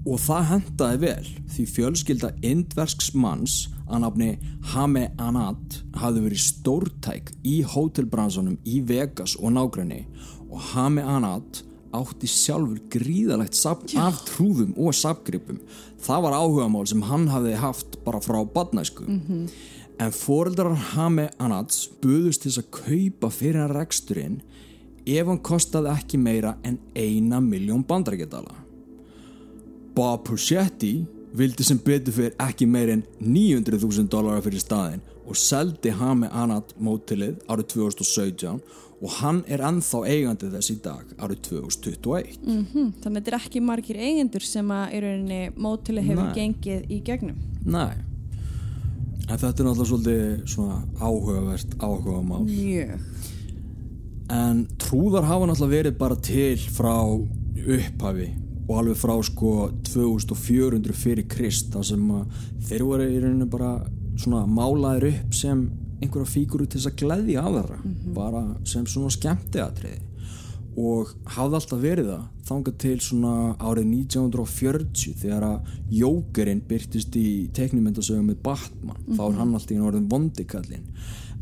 Og 0.06 0.20
það 0.23 0.44
hendaði 0.52 1.00
vel 1.02 1.30
því 1.50 1.64
fjölskylda 1.75 2.30
indversks 2.46 3.11
manns 3.14 3.64
að 3.87 4.02
nafni 4.02 4.31
Hame 4.73 5.07
Anat 5.23 5.81
hafði 6.00 6.25
verið 6.26 6.43
stórtæk 6.43 7.33
í 7.47 7.61
hótelbransunum 7.75 8.59
í 8.66 8.81
Vegas 8.87 9.37
og 9.38 9.55
nágræni 9.57 10.02
og 10.50 10.61
Hame 10.73 11.05
Anat 11.07 11.62
átti 11.97 12.28
sjálfur 12.28 12.81
gríðalegt 12.93 13.57
af 13.97 14.21
trúðum 14.28 14.75
og 14.76 14.95
sapgripum. 14.97 15.61
Það 16.02 16.26
var 16.26 16.37
áhugamál 16.37 16.87
sem 16.88 17.05
hann 17.09 17.28
hafði 17.33 17.57
haft 17.61 17.99
bara 18.05 18.21
frá 18.21 18.43
badnæsku. 18.45 19.07
En 19.97 20.12
foreldrar 20.12 20.76
Hame 20.93 21.31
Anats 21.40 21.87
buðust 22.02 22.45
þess 22.45 22.61
að 22.61 22.71
kaupa 22.83 23.33
fyrir 23.33 23.62
hann 23.64 23.76
reksturinn 23.78 24.38
ef 25.07 25.26
hann 25.31 25.43
kostaði 25.47 25.93
ekki 25.95 26.21
meira 26.21 26.57
en 26.66 26.78
eina 26.95 27.40
miljón 27.40 27.87
bandarækjadala. 27.87 28.55
Bob 29.97 30.26
Puchetti 30.26 31.07
vildi 31.37 31.66
sem 31.66 31.78
betur 31.85 32.16
fyrir 32.16 32.35
ekki 32.43 32.66
meir 32.71 32.93
en 32.95 33.05
900.000 33.21 34.09
dólarar 34.12 34.45
fyrir 34.45 34.62
staðinn 34.62 35.05
og 35.26 35.38
seldi 35.38 35.93
Hame 35.99 36.31
Anat 36.33 36.75
mótilið 36.78 37.40
árið 37.50 37.71
2017 37.75 38.61
og 38.97 39.12
hann 39.19 39.43
er 39.52 39.61
ennþá 39.66 40.02
eigandi 40.09 40.50
þess 40.55 40.73
í 40.73 40.76
dag 40.85 41.11
árið 41.21 41.43
2021 41.50 42.38
Mm 42.47 42.93
Þannig 43.02 43.11
að 43.11 43.16
þetta 43.19 43.33
er 43.33 43.38
ekki 43.40 43.64
margir 43.64 44.00
eigendur 44.00 44.47
sem 44.47 44.71
að 44.73 44.97
í 44.97 45.02
rauninni 45.05 45.40
mótili 45.57 46.05
hefur 46.07 46.31
Nei. 46.31 46.37
gengið 46.38 46.87
í 46.93 47.00
gegnum. 47.05 47.40
Nei 47.66 47.97
En 49.26 49.40
þetta 49.40 49.50
er 49.50 49.66
náttúrulega 49.66 49.88
svolítið 49.90 50.43
svona 50.52 50.76
áhugavert 51.02 51.76
áhugamál 51.83 52.45
Mjög. 52.47 52.99
En 54.31 54.66
trúðar 54.78 55.26
hafa 55.26 55.50
náttúrulega 55.50 55.76
verið 55.76 55.99
bara 55.99 56.19
til 56.23 56.59
frá 56.71 56.95
upphafi 57.66 58.31
og 58.66 58.78
alveg 58.80 58.99
frá 58.99 59.14
sko 59.25 59.52
2400 59.87 60.96
fyrir 60.96 61.26
Krist 61.30 61.70
þar 61.75 61.87
sem 61.87 62.06
þeir 62.68 62.87
voru 62.87 63.06
í 63.06 63.20
rauninu 63.23 63.49
bara 63.50 63.76
svona 64.18 64.46
málaðir 64.49 65.12
upp 65.12 65.37
sem 65.37 65.66
einhverja 66.00 66.28
fíguru 66.28 66.66
til 66.66 66.80
þess 66.80 66.90
að 66.90 66.99
gleðja 67.02 67.44
aðra 67.46 67.78
bara 68.16 68.42
sem 68.68 68.87
svona 68.88 69.12
skemmtiatriði. 69.14 70.02
Og 70.76 71.14
hafði 71.32 71.56
alltaf 71.56 71.78
verið 71.80 72.08
það 72.11 72.25
þangað 72.46 72.75
til 72.82 72.96
svona 73.00 73.37
árið 73.56 73.87
1940 73.94 75.14
þegar 75.23 75.46
að 75.46 75.70
Jókerinn 75.96 76.61
byrtist 76.68 77.16
í 77.16 77.28
teknimyndasögum 77.56 78.26
með 78.28 78.42
Batman. 78.44 78.99
Þá 79.08 79.23
er 79.25 79.38
hann 79.38 79.54
alltaf 79.56 79.73
í 79.73 79.80
orðin 79.80 80.11
vondikallin 80.11 80.90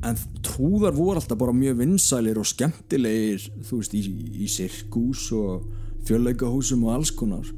en 0.04 0.20
trúðar 0.44 0.94
voru 0.94 1.20
alltaf 1.20 1.38
bara 1.40 1.54
mjög 1.56 1.78
vinsælir 1.80 2.38
og 2.40 2.48
skemmtilegir 2.48 3.46
þú 3.64 3.80
veist 3.80 3.94
í, 3.96 4.02
í 4.44 4.48
sirkus 4.50 5.30
og 5.36 5.64
fjölleikahúsum 6.08 6.84
og 6.86 6.94
alls 6.98 7.12
konar. 7.14 7.48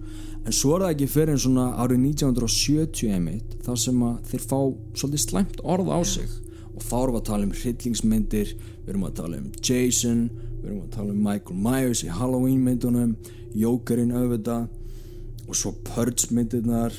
En 0.47 0.55
svo 0.55 0.77
er 0.77 0.85
það 0.85 0.93
ekki 0.95 1.09
fyrir 1.11 1.35
en 1.35 1.43
svona 1.43 1.67
árið 1.83 2.03
1970 2.13 3.15
einmitt 3.17 3.57
þar 3.67 3.81
sem 3.83 4.03
að 4.07 4.19
þeir 4.31 4.45
fá 4.47 4.59
svolítið 4.95 5.23
slæmt 5.25 5.63
orð 5.65 5.91
á 5.91 6.01
sig. 6.07 6.29
Og 6.77 6.85
þá 6.85 6.97
erum 7.01 7.17
við 7.17 7.21
að 7.21 7.29
tala 7.31 7.47
um 7.47 7.55
hryllingsmyndir 7.57 8.53
við 8.55 8.93
erum 8.93 9.07
að 9.09 9.17
tala 9.21 9.41
um 9.41 9.49
Jason 9.59 10.21
við 10.61 10.69
erum 10.69 10.83
að 10.85 10.93
tala 10.95 11.15
um 11.15 11.25
Michael 11.27 11.63
Myers 11.67 12.05
í 12.07 12.11
Halloween 12.13 12.63
myndunum 12.63 13.17
Jokerinn 13.57 14.15
auðvitað 14.15 14.69
og 15.47 15.59
svo 15.59 15.73
Purge 15.87 16.31
myndirnar. 16.35 16.95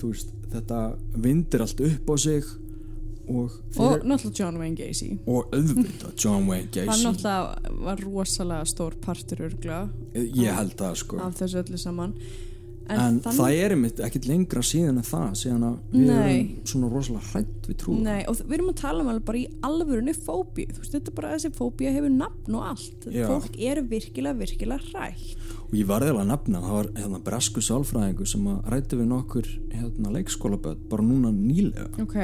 Þú 0.00 0.12
veist, 0.12 0.34
þetta 0.52 0.80
vindir 1.20 1.64
allt 1.64 1.80
upp 1.86 2.12
á 2.12 2.14
sig 2.20 2.44
og, 3.30 3.56
Og 3.78 4.04
náttúrulega 4.04 4.40
John 4.42 4.60
Wayne 4.60 4.76
Gacy. 4.80 5.10
og 5.26 5.54
auðvitað 5.54 6.12
John 6.24 6.46
Wayne 6.50 6.68
Hann 6.74 6.86
Gacy 6.90 7.06
náttúrulega 7.08 7.80
var 7.86 8.04
rosalega 8.04 8.68
stór 8.74 8.98
partur 9.04 9.46
örgla 9.48 9.82
ég 10.14 10.54
held 10.60 10.76
það 10.80 10.94
sko 11.04 11.18
af 11.24 11.34
þessu 11.40 11.62
öllu 11.64 11.78
saman. 11.80 12.14
en, 12.90 13.20
þann- 13.22 13.36
það 13.36 13.52
er 13.62 13.70
einmitt 13.76 14.00
ekkit 14.02 14.24
lengra 14.26 14.62
síðan 14.66 14.96
en 14.98 15.04
það 15.06 15.26
síðan 15.38 15.66
að 15.68 15.74
við 15.92 16.08
Nei. 16.08 16.16
erum 16.16 16.48
svona 16.72 16.88
rosalega 16.90 17.28
hrætt 17.30 17.68
við 17.70 17.76
trúða 17.84 18.00
Nei, 18.08 18.24
og 18.26 18.40
við 18.40 18.56
erum 18.56 18.70
að 18.72 18.80
tala 18.80 19.04
um 19.04 19.10
alveg 19.12 19.24
bara 19.28 19.38
í 19.38 19.44
alvörunni 19.68 20.14
fóbíu, 20.16 20.72
þú 20.74 20.80
veist, 20.82 20.96
þetta 20.96 21.12
er 21.12 21.16
bara 21.20 21.30
þessi 21.36 21.52
fóbía 21.54 21.92
hefur 21.94 22.10
nafn 22.16 22.56
og 22.58 22.64
allt, 22.72 23.06
Já. 23.14 23.28
fólk 23.30 23.60
er 23.62 23.82
virkilega, 23.92 24.34
virkilega 24.42 24.82
hrætt 24.90 25.46
og 25.70 25.76
ég 25.78 25.86
var 25.86 26.02
eða 26.02 26.24
að 26.24 26.32
nefna 26.32 26.64
það 26.64 26.74
var 26.80 26.88
hérna, 26.98 27.20
bresku 27.30 27.62
sálfræðingu 27.62 28.26
sem 28.26 28.48
að 28.50 28.58
rætti 28.74 28.98
við 28.98 29.06
nokkur 29.12 29.52
hérna, 29.70 30.10
leikskólaböð 30.18 30.82
bara 30.90 31.06
núna 31.06 31.30
nýlega 31.30 31.86
Ok, 32.02 32.18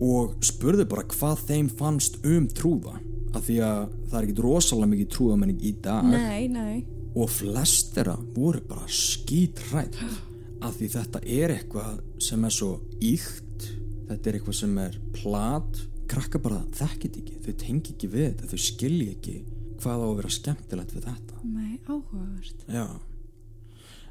og 0.00 0.36
spurði 0.44 0.86
bara 0.88 1.06
hvað 1.10 1.44
þeim 1.48 1.68
fannst 1.78 2.18
um 2.26 2.48
trúða 2.50 2.96
af 3.32 3.46
því 3.46 3.58
að 3.64 3.92
það 4.10 4.16
er 4.18 4.26
ekkit 4.26 4.42
rosalega 4.44 4.90
mikið 4.92 5.12
trúðamenning 5.14 5.62
í 5.64 5.72
dag. 5.84 6.08
Nei, 6.08 6.48
nei. 6.52 6.82
Og 7.12 7.30
flest 7.32 7.92
þeirra 7.96 8.16
voru 8.34 8.62
bara 8.68 8.88
skítrætt 8.88 9.98
af 10.62 10.76
því 10.78 10.88
þetta 10.94 11.22
er 11.26 11.54
eitthvað 11.56 12.02
sem 12.22 12.44
er 12.46 12.54
svo 12.54 12.74
íkt 13.02 13.66
þetta 14.08 14.28
er 14.28 14.38
eitthvað 14.38 14.58
sem 14.58 14.76
er 14.82 14.98
plat. 15.16 15.80
Krakka 16.12 16.40
bara 16.44 16.60
þekkit 16.76 17.20
ekki 17.22 17.38
þau 17.44 17.54
tengi 17.62 17.94
ekki 17.94 18.10
við 18.12 18.28
þetta, 18.28 18.50
þau 18.50 18.66
skilji 18.66 19.08
ekki 19.14 19.36
hvað 19.82 20.02
á 20.04 20.06
að 20.06 20.18
vera 20.18 20.34
skemmtilegt 20.36 20.92
við 20.96 21.06
þetta. 21.08 21.38
Nei, 21.46 21.78
áhugavert. 21.88 22.66
Já. 22.68 22.86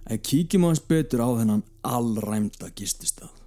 En 0.09 0.23
kíkjum 0.25 0.65
aðeins 0.65 0.83
betur 0.89 1.21
á 1.21 1.29
þennan 1.37 1.63
allræmda 1.85 2.71
gististað 2.75 3.40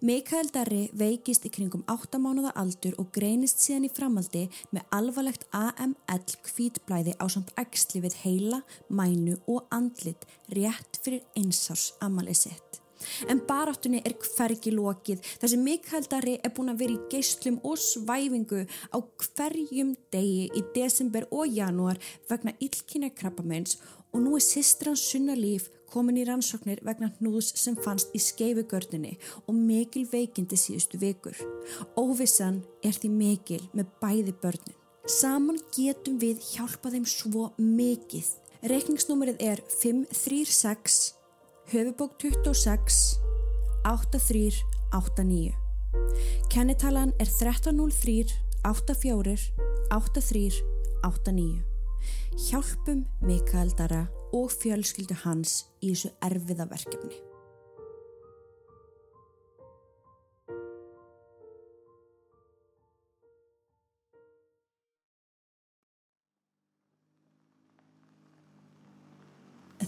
Mikael 0.00 0.48
Darri 0.48 0.86
veikist 0.96 1.44
í 1.44 1.50
kringum 1.52 1.82
8 1.92 2.16
mánuða 2.24 2.54
aldur 2.56 2.94
og 3.02 3.10
greinist 3.12 3.60
síðan 3.60 3.84
í 3.84 3.90
framaldi 3.92 4.46
með 4.72 4.86
alvarlegt 4.96 5.42
AML 5.52 6.38
kvítblæði 6.46 7.12
á 7.20 7.28
samt 7.28 7.52
ægsli 7.60 8.00
við 8.06 8.16
heila, 8.22 8.62
mænu 8.88 9.36
og 9.44 9.66
andlit 9.68 10.24
rétt 10.56 11.02
fyrir 11.04 11.26
einsás 11.36 11.90
amalið 12.00 12.46
sitt. 12.46 12.80
En 13.28 13.42
baráttunni 13.44 14.00
er 14.00 14.16
hvergi 14.16 14.72
lokið 14.72 15.20
þar 15.42 15.52
sem 15.52 15.68
Mikael 15.68 16.08
Darri 16.08 16.38
er 16.40 16.54
búin 16.56 16.72
að 16.72 16.80
vera 16.80 16.96
í 16.96 17.04
geislum 17.12 17.60
og 17.60 17.76
svæfingu 17.84 18.64
á 18.64 18.98
hverjum 19.20 19.92
degi 20.16 20.48
í 20.48 20.64
desember 20.76 21.28
og 21.28 21.44
janúar 21.60 22.00
vegna 22.32 22.56
illkynja 22.56 23.12
krabbamenns 23.20 23.76
og 24.14 24.24
nú 24.24 24.32
er 24.40 24.48
systran 24.48 24.96
Sunna 24.96 25.36
Líf 25.36 25.68
komin 25.90 26.18
í 26.20 26.24
rannsóknir 26.28 26.80
vegna 26.86 27.10
hnúðs 27.18 27.52
sem 27.58 27.76
fannst 27.78 28.14
í 28.16 28.20
skeifugörninni 28.22 29.16
og 29.46 29.56
mikil 29.56 30.06
veikindi 30.10 30.58
síðustu 30.58 31.00
vikur. 31.02 31.36
Óvissan 31.98 32.62
er 32.86 32.94
því 32.96 33.10
mikil 33.14 33.62
með 33.74 33.90
bæði 34.02 34.34
börnin. 34.42 34.76
Saman 35.10 35.58
getum 35.74 36.20
við 36.22 36.42
hjálpa 36.52 36.92
þeim 36.92 37.06
svo 37.08 37.50
mikið. 37.58 38.28
Reikningsnúmerið 38.70 39.40
er 39.40 39.62
536 39.80 41.00
höfubók 41.72 42.18
26 42.20 43.00
8389. 43.88 45.56
Kennitalan 46.52 47.14
er 47.18 47.26
1303 47.26 48.28
84 48.62 49.50
83 49.90 50.62
89. 51.02 51.62
Hjálpum 52.48 53.04
Mikael 53.20 53.72
Dara 53.76 54.06
og 54.36 54.52
fjölskyldu 54.54 55.16
hans 55.24 55.64
í 55.80 55.92
þessu 55.92 56.14
erfiða 56.24 56.68
verkefni. 56.70 57.18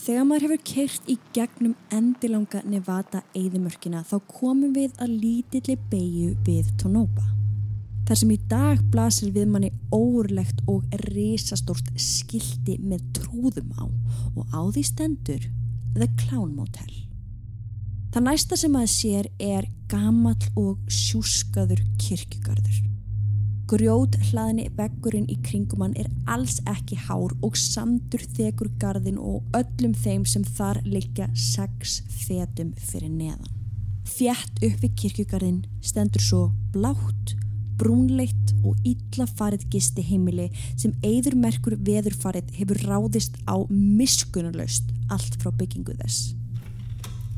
Þegar 0.03 0.25
maður 0.27 0.45
hefur 0.49 0.63
keirt 0.67 1.11
í 1.13 1.15
gegnum 1.37 1.77
endilanga 1.95 2.65
Nevada 2.67 3.21
eðimörkina 3.39 4.01
þá 4.09 4.17
komum 4.33 4.73
við 4.75 4.97
að 4.99 5.15
lítilli 5.23 5.79
beigju 5.93 6.33
við 6.49 6.75
Tonópa. 6.83 7.42
Þar 8.13 8.19
sem 8.21 8.33
í 8.35 8.43
dag 8.45 8.81
blasir 8.93 9.29
við 9.33 9.47
manni 9.49 9.69
óurlegt 9.89 10.59
og 10.69 10.83
risastórt 11.09 11.87
skildi 11.97 12.75
með 12.85 13.07
trúðum 13.17 13.71
á 13.81 13.89
og 14.37 14.53
á 14.53 14.61
því 14.69 14.83
stendur 14.85 15.47
The 15.95 16.11
Clown 16.21 16.51
Motel. 16.53 16.93
Það 18.13 18.27
næsta 18.27 18.61
sem 18.61 18.77
maður 18.77 18.93
sér 18.93 19.31
er 19.41 19.71
gamall 19.89 20.45
og 20.61 20.93
sjúskaður 20.93 21.81
kirkjugarður. 22.05 22.85
Grjót 23.73 24.21
hlaðinni 24.29 24.69
veggurinn 24.77 25.33
í 25.33 25.41
kringum 25.49 25.87
hann 25.87 25.97
er 25.97 26.13
alls 26.29 26.61
ekki 26.69 27.01
hár 27.09 27.33
og 27.41 27.57
sandur 27.57 28.29
þekur 28.37 28.75
garðin 28.83 29.17
og 29.17 29.41
öllum 29.57 29.97
þeim 29.97 30.29
sem 30.29 30.45
þar 30.45 30.85
liggja 30.85 31.33
sex 31.33 32.03
fetum 32.27 32.77
fyrir 32.77 33.09
neðan. 33.09 33.49
Þjætt 34.05 34.67
upp 34.69 34.83
við 34.85 34.99
kirkjugarðin 35.01 35.63
stendur 35.81 36.21
svo 36.21 36.51
blátt, 36.77 37.39
brúnleitt 37.83 38.55
og 38.63 38.79
illa 38.87 39.27
farið 39.27 39.67
gisti 39.75 40.05
heimili 40.07 40.49
sem 40.79 40.95
eðurmerkur 41.03 41.77
veðurfarið 41.83 42.55
hefur 42.61 42.85
ráðist 42.87 43.37
á 43.51 43.59
miskunarlaust 43.69 44.95
allt 45.11 45.37
frá 45.43 45.51
byggingu 45.51 45.99
þess. 45.99 46.33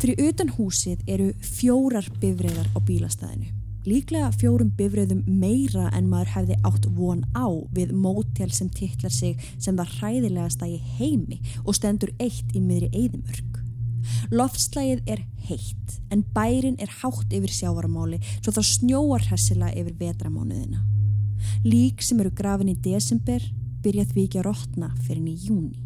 Fyrir 0.04 0.20
utan 0.28 0.50
húsið 0.52 1.00
eru 1.08 1.30
fjórar 1.40 2.04
bifreiðar 2.20 2.68
á 2.76 2.78
bílastæðinu. 2.84 3.48
Líklega 3.84 4.30
fjórum 4.32 4.70
bifröðum 4.78 5.24
meira 5.28 5.90
en 5.96 6.06
maður 6.08 6.30
hefði 6.34 6.56
átt 6.64 6.86
von 6.96 7.20
á 7.36 7.48
við 7.76 7.92
mótel 7.92 8.48
sem 8.52 8.70
titlar 8.72 9.12
sig 9.12 9.40
sem 9.58 9.76
það 9.76 9.96
hræðilegasta 9.98 10.68
í 10.68 10.78
heimi 10.98 11.40
og 11.64 11.76
stendur 11.76 12.14
eitt 12.16 12.56
í 12.56 12.62
miðri 12.64 12.88
eðimörk. 12.92 13.53
Loftslægið 14.32 15.04
er 15.10 15.22
heitt 15.48 15.98
en 16.12 16.24
bærin 16.34 16.78
er 16.80 16.92
hátt 17.02 17.32
yfir 17.34 17.52
sjávarmáli 17.52 18.20
svo 18.38 18.54
það 18.54 18.68
snjóar 18.70 19.26
hessilega 19.28 19.76
yfir 19.80 19.96
vetramánuðina. 20.00 20.80
Lík 21.64 22.02
sem 22.02 22.20
eru 22.22 22.32
grafin 22.32 22.72
í 22.72 22.76
desember 22.80 23.42
byrja 23.84 24.06
því 24.08 24.28
ekki 24.28 24.40
að 24.40 24.46
rotna 24.48 24.92
fyrir 25.04 25.26
í 25.28 25.36
júni. 25.48 25.80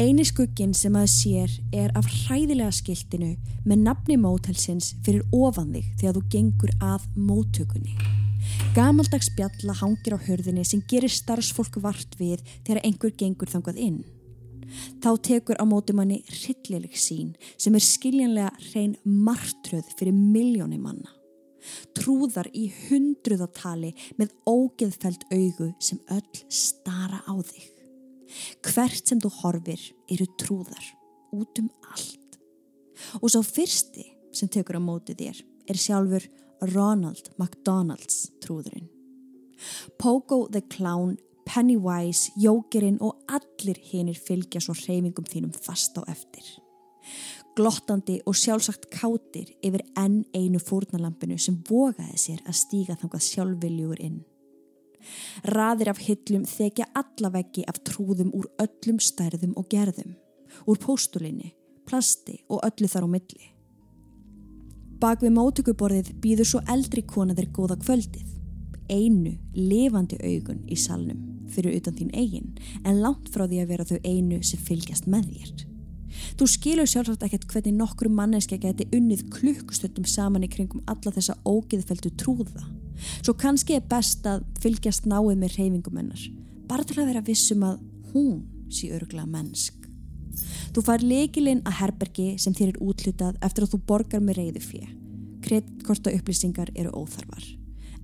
Einu 0.00 0.24
skuggin 0.24 0.70
sem 0.76 0.94
að 0.96 1.10
sér 1.12 1.56
er 1.76 1.90
af 1.98 2.06
hræðilega 2.08 2.70
skiltinu 2.72 3.34
með 3.66 3.82
nafni 3.88 4.16
mótelsins 4.16 4.94
fyrir 5.04 5.26
ofan 5.34 5.74
þig 5.74 5.90
þegar 6.00 6.16
þú 6.16 6.22
gengur 6.32 6.72
að 6.78 7.08
móttökunni. 7.18 7.98
Gamaldags 8.72 9.28
bjalla 9.36 9.74
hangir 9.76 10.16
á 10.16 10.18
hörðinni 10.24 10.64
sem 10.64 10.80
gerir 10.88 11.12
starfsfólk 11.12 11.76
vart 11.82 12.16
við 12.20 12.40
þegar 12.62 12.80
einhver 12.86 13.12
gengur 13.18 13.50
þangað 13.50 13.82
inn. 13.82 14.00
Þá 15.00 15.10
tekur 15.24 15.60
á 15.60 15.64
mótumanni 15.68 16.20
hryllileg 16.28 16.96
sín 16.98 17.32
sem 17.56 17.74
er 17.74 17.84
skiljanlega 17.84 18.52
hrein 18.70 18.96
martröð 19.04 19.88
fyrir 19.98 20.16
miljóni 20.16 20.78
manna. 20.80 21.10
Trúðar 21.96 22.48
í 22.56 22.70
hundruðatali 22.86 23.92
með 24.20 24.32
ógeðfæld 24.48 25.26
augu 25.32 25.70
sem 25.82 26.00
öll 26.12 26.42
stara 26.48 27.20
á 27.28 27.34
þig. 27.36 27.66
Hvert 28.64 29.10
sem 29.10 29.20
þú 29.20 29.32
horfir 29.40 29.82
eru 30.10 30.26
trúðar 30.40 30.86
út 31.36 31.60
um 31.62 31.68
allt. 31.90 32.38
Og 33.20 33.30
svo 33.32 33.42
fyrsti 33.44 34.06
sem 34.36 34.48
tekur 34.48 34.78
á 34.78 34.82
móti 34.82 35.16
þér 35.18 35.42
er 35.70 35.80
sjálfur 35.80 36.26
Ronald 36.72 37.32
McDonalds 37.38 38.28
trúðurinn. 38.44 38.88
Pogo 39.98 40.46
the 40.48 40.62
Clown, 40.72 41.18
Pennywise, 41.50 42.30
Jókerinn 42.38 43.00
og 43.02 43.24
allir 43.26 43.78
hinnir 43.90 44.18
fylgja 44.18 44.60
svo 44.62 44.74
hreyfingum 44.78 45.26
þínum 45.26 45.54
fast 45.66 45.98
á 45.98 46.06
eftir. 46.06 46.44
Glottandi 47.58 48.20
og 48.30 48.36
sjálfsagt 48.38 48.86
kátir 48.94 49.50
yfir 49.66 49.82
enn 49.98 50.22
einu 50.36 50.60
fórnalampinu 50.62 51.38
sem 51.42 51.56
vogaði 51.66 52.20
sér 52.22 52.44
að 52.46 52.58
stíga 52.60 52.96
þangað 53.00 53.26
sjálfviljúur 53.26 54.02
inn. 54.06 54.20
Raðir 55.56 55.90
af 55.90 56.02
hillum 56.06 56.44
þekja 56.46 56.86
allaveggi 57.00 57.64
af 57.66 57.80
trúðum 57.88 58.30
úr 58.36 58.46
öllum 58.62 59.00
stærðum 59.02 59.56
og 59.58 59.66
gerðum, 59.72 60.14
úr 60.70 60.78
póstulinni, 60.78 61.54
plasti 61.88 62.38
og 62.48 62.62
öllu 62.68 62.90
þar 62.92 63.08
á 63.08 63.14
milli. 63.16 63.50
Bak 65.00 65.24
við 65.24 65.34
mótökuborðið 65.34 66.12
býður 66.22 66.46
svo 66.52 66.62
eldri 66.70 67.02
kona 67.08 67.34
þeir 67.34 67.50
góða 67.56 67.80
kvöldið, 67.80 68.29
einu 68.90 69.36
lifandi 69.54 70.18
augun 70.20 70.64
í 70.68 70.78
salnum 70.78 71.26
fyrir 71.50 71.80
utan 71.80 71.96
þín 71.98 72.12
eigin, 72.14 72.52
en 72.84 73.00
langt 73.02 73.30
frá 73.34 73.46
því 73.46 73.62
að 73.62 73.72
vera 73.72 73.86
þau 73.88 73.98
einu 74.06 74.38
sem 74.46 74.60
fylgjast 74.62 75.08
með 75.10 75.32
þér. 75.34 75.64
Þú 76.38 76.46
skilur 76.50 76.90
sjálfsagt 76.90 77.24
ekkert 77.26 77.46
hvernig 77.50 77.76
nokkru 77.78 78.10
manneskja 78.12 78.58
geti 78.62 78.86
unnið 78.94 79.26
klukkustöndum 79.34 80.06
saman 80.08 80.46
í 80.46 80.50
kringum 80.50 80.82
alla 80.90 81.12
þessa 81.14 81.36
ógeðfeldu 81.46 82.12
trúða. 82.20 82.64
Svo 83.22 83.34
kannski 83.38 83.78
er 83.78 83.86
best 83.88 84.26
að 84.28 84.44
fylgjast 84.62 85.06
náið 85.08 85.36
með 85.40 85.56
reyfingum 85.56 86.00
hennar, 86.00 86.24
bara 86.68 86.86
til 86.86 86.98
að 87.00 87.12
vera 87.12 87.26
vissum 87.26 87.64
að 87.66 87.80
hún 88.12 88.42
sé 88.70 88.90
örgla 88.94 89.26
mennsk. 89.26 89.76
Þú 90.74 90.84
fær 90.86 91.02
leikilinn 91.02 91.62
að 91.66 91.78
herbergi 91.80 92.28
sem 92.38 92.54
þér 92.54 92.74
er 92.74 92.82
útlutað 92.84 93.38
eftir 93.46 93.66
að 93.66 93.72
þú 93.74 93.80
borgar 93.88 94.22
með 94.22 94.40
reyðu 94.40 94.62
fjö. 94.64 94.84
Kreditkorta 95.40 96.12
upplýsingar 96.14 96.70
eru 96.78 96.92
óþarfar, 96.94 97.46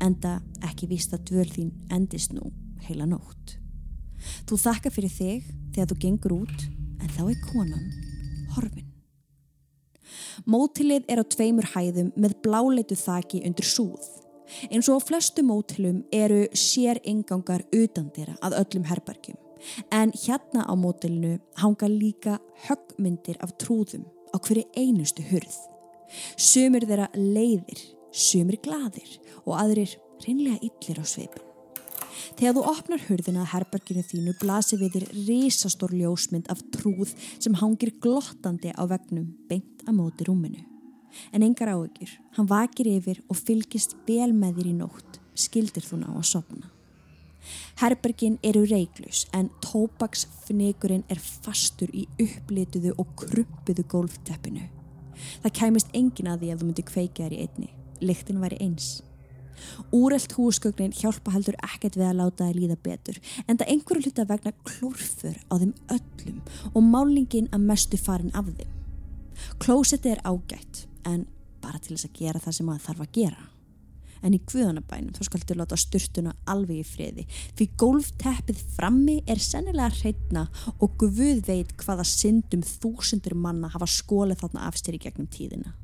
enda 0.02 0.40
ekki 0.66 0.88
víst 0.90 1.14
að 1.16 1.28
dvöl 1.30 1.48
þín 1.52 1.70
endist 1.92 2.34
nú 2.36 2.50
heila 2.86 3.06
nótt. 3.08 3.56
Þú 4.48 4.58
þakka 4.60 4.92
fyrir 4.94 5.12
þig 5.12 5.48
þegar 5.74 5.88
þú 5.92 5.98
gengur 6.02 6.36
út 6.40 6.66
en 7.02 7.14
þá 7.14 7.22
er 7.28 7.40
konan 7.46 7.88
horfin. 8.56 8.92
Mótilið 10.46 11.08
er 11.10 11.20
á 11.20 11.24
tveimur 11.24 11.72
hæðum 11.72 12.12
með 12.16 12.36
bláleitu 12.44 12.96
þaki 12.98 13.42
undir 13.48 13.66
súð. 13.66 14.04
Eins 14.70 14.86
og 14.88 15.02
á 15.02 15.06
flestu 15.08 15.42
mótilum 15.42 16.04
eru 16.14 16.44
sér 16.54 17.00
ingangar 17.04 17.64
utan 17.74 18.12
þeirra 18.14 18.36
að 18.46 18.58
öllum 18.62 18.86
herbergjum. 18.86 19.38
En 19.90 20.12
hérna 20.14 20.62
á 20.68 20.72
mótilinu 20.78 21.38
hanga 21.58 21.88
líka 21.90 22.38
höggmyndir 22.68 23.40
af 23.42 23.56
trúðum 23.58 24.06
á 24.30 24.36
hverju 24.38 24.68
einustu 24.76 25.24
hurð. 25.26 25.56
Sumir 26.38 26.86
þeirra 26.86 27.08
leiðir, 27.16 27.80
sumir 28.16 28.58
gladir 28.64 29.18
og 29.44 29.58
aðrir 29.60 29.98
reynlega 30.24 30.62
illir 30.64 31.02
á 31.02 31.04
sveipin. 31.04 31.44
Þegar 32.36 32.54
þú 32.56 32.62
opnar 32.68 33.02
hurðina 33.06 33.42
að 33.44 33.50
herberginu 33.52 34.04
þínu 34.04 34.34
blasir 34.40 34.80
við 34.80 34.96
þér 34.96 35.06
risastór 35.28 35.92
ljósmynd 35.96 36.48
af 36.52 36.62
trúð 36.74 37.12
sem 37.38 37.56
hangir 37.60 37.92
glottandi 38.02 38.72
á 38.72 38.82
vegnum 38.88 39.28
beint 39.48 39.84
að 39.86 39.98
móti 40.00 40.26
rúminu. 40.28 40.64
En 41.32 41.44
engar 41.44 41.72
áökjur, 41.72 42.10
hann 42.36 42.48
vakir 42.50 42.90
yfir 42.90 43.22
og 43.30 43.38
fylgist 43.40 43.96
vel 44.08 44.32
með 44.36 44.60
þér 44.60 44.72
í 44.72 44.74
nótt, 44.82 45.20
skildir 45.36 45.84
þú 45.86 46.02
ná 46.02 46.08
að 46.12 46.26
sopna. 46.32 46.72
Herbergin 47.80 48.38
eru 48.44 48.64
reiklus 48.66 49.24
en 49.36 49.48
tópaksfnegurinn 49.64 51.06
er 51.12 51.20
fastur 51.22 51.92
í 51.94 52.06
upplituðu 52.20 52.96
og 52.98 53.12
kruppuðu 53.22 53.86
gólfteppinu. 53.92 54.66
Það 55.44 55.56
kæmist 55.60 55.92
engin 55.96 56.32
að 56.32 56.42
því 56.42 56.52
að 56.52 56.60
þú 56.60 56.70
myndi 56.70 56.86
kveika 56.90 57.24
þér 57.24 57.36
í 57.36 57.42
einni. 57.46 57.75
Lyktin 58.00 58.40
væri 58.42 58.60
eins. 58.60 59.02
Úrelt 59.92 60.32
húsgögnin 60.36 60.94
hjálpa 60.96 61.32
heldur 61.34 61.56
ekkert 61.64 61.96
við 61.96 62.08
að 62.10 62.18
láta 62.20 62.44
það 62.44 62.60
líða 62.60 62.76
betur 62.84 63.20
en 63.46 63.58
það 63.58 63.72
einhverju 63.72 64.04
hluta 64.04 64.26
vegna 64.28 64.52
klórfur 64.68 65.38
á 65.48 65.54
þeim 65.56 65.74
öllum 65.96 66.40
og 66.72 66.86
málingin 66.90 67.50
að 67.54 67.66
mestu 67.70 68.00
farin 68.00 68.34
af 68.36 68.50
þeim. 68.52 68.72
Klósetti 69.62 70.12
er 70.12 70.24
ágætt 70.24 70.86
en 71.08 71.26
bara 71.64 71.80
til 71.80 71.96
þess 71.96 72.08
að 72.08 72.18
gera 72.20 72.42
það 72.42 72.58
sem 72.58 72.68
maður 72.68 72.86
þarf 72.88 73.04
að 73.06 73.14
gera. 73.18 73.46
En 74.24 74.34
í 74.34 74.40
guðanabænum 74.48 75.14
þá 75.14 75.28
skaldur 75.28 75.58
láta 75.60 75.76
styrtuna 75.78 76.32
alveg 76.50 76.80
í 76.80 76.86
friði 76.88 77.26
því 77.58 77.66
gólfteppið 77.78 78.62
frammi 78.76 79.18
er 79.28 79.42
sennilega 79.44 79.92
hreitna 80.00 80.46
og 80.80 80.96
guð 81.00 81.44
veit 81.46 81.74
hvaða 81.82 82.06
syndum 82.08 82.64
þúsundur 82.66 83.36
manna 83.38 83.70
hafa 83.74 83.88
skólið 83.88 84.40
þarna 84.42 84.70
afstyri 84.70 85.02
gegnum 85.02 85.28
tíðina. 85.30 85.76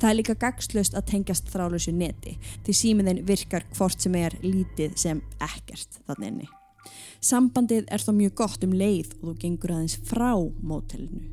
Það 0.00 0.08
er 0.10 0.18
líka 0.18 0.38
gagslust 0.46 0.96
að 0.96 1.06
tengjast 1.12 1.52
þrálusu 1.52 1.94
neti 1.96 2.38
því 2.64 2.78
símiðin 2.78 3.22
virkar 3.28 3.66
hvort 3.76 4.00
sem 4.02 4.16
er 4.20 4.36
lítið 4.44 4.96
sem 5.00 5.22
ekkert 5.40 6.02
þannig 6.06 6.32
enni. 6.32 6.48
Sambandið 7.22 7.86
er 7.94 8.02
þó 8.02 8.10
mjög 8.16 8.34
gott 8.40 8.64
um 8.66 8.74
leið 8.74 9.12
og 9.20 9.28
þú 9.28 9.36
gengur 9.44 9.76
aðeins 9.76 10.00
frá 10.08 10.32
mótelinu. 10.62 11.28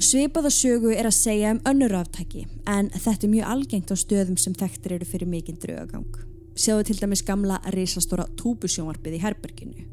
Svipaða 0.00 0.50
sögu 0.50 0.90
er 0.90 1.06
að 1.06 1.16
segja 1.18 1.52
um 1.54 1.60
önnur 1.70 1.92
aftæki 2.00 2.46
en 2.66 2.88
þetta 2.90 3.26
er 3.26 3.34
mjög 3.34 3.50
algengt 3.52 3.92
á 3.94 3.96
stöðum 4.00 4.38
sem 4.40 4.56
þekktir 4.58 4.96
eru 4.96 5.06
fyrir 5.06 5.30
mikinn 5.30 5.60
draugagang. 5.62 6.16
Sjáðu 6.56 6.88
til 6.88 6.98
dæmis 7.02 7.22
gamla 7.26 7.60
reysastóra 7.74 8.26
túbusjónvarpið 8.40 9.18
í 9.18 9.22
herberginu. 9.22 9.86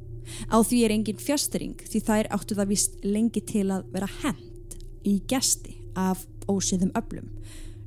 Á 0.50 0.58
því 0.64 0.82
er 0.86 0.96
engin 0.96 1.22
fjastering 1.22 1.78
því 1.84 2.02
þær 2.08 2.32
áttu 2.34 2.58
það 2.58 2.74
vist 2.74 2.98
lengi 3.06 3.44
til 3.46 3.68
að 3.74 3.92
vera 3.94 4.10
hend 4.22 4.78
í 5.06 5.20
gesti 5.30 5.81
af 5.96 6.26
ósiðum 6.50 6.94
öflum 6.98 7.30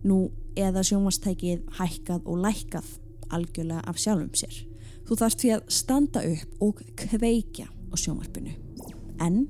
nú 0.05 0.29
eða 0.59 0.85
sjónvastækið 0.87 1.65
hækkað 1.79 2.29
og 2.29 2.41
lækkað 2.45 2.89
algjörlega 3.35 3.83
af 3.89 3.99
sjálfum 3.99 4.33
sér. 4.37 4.57
Þú 5.05 5.19
þarfst 5.21 5.43
því 5.43 5.53
að 5.57 5.69
standa 5.77 6.25
upp 6.29 6.65
og 6.65 6.83
kveikja 7.01 7.69
á 7.69 7.95
sjónvarpinu. 7.99 8.55
En 9.21 9.47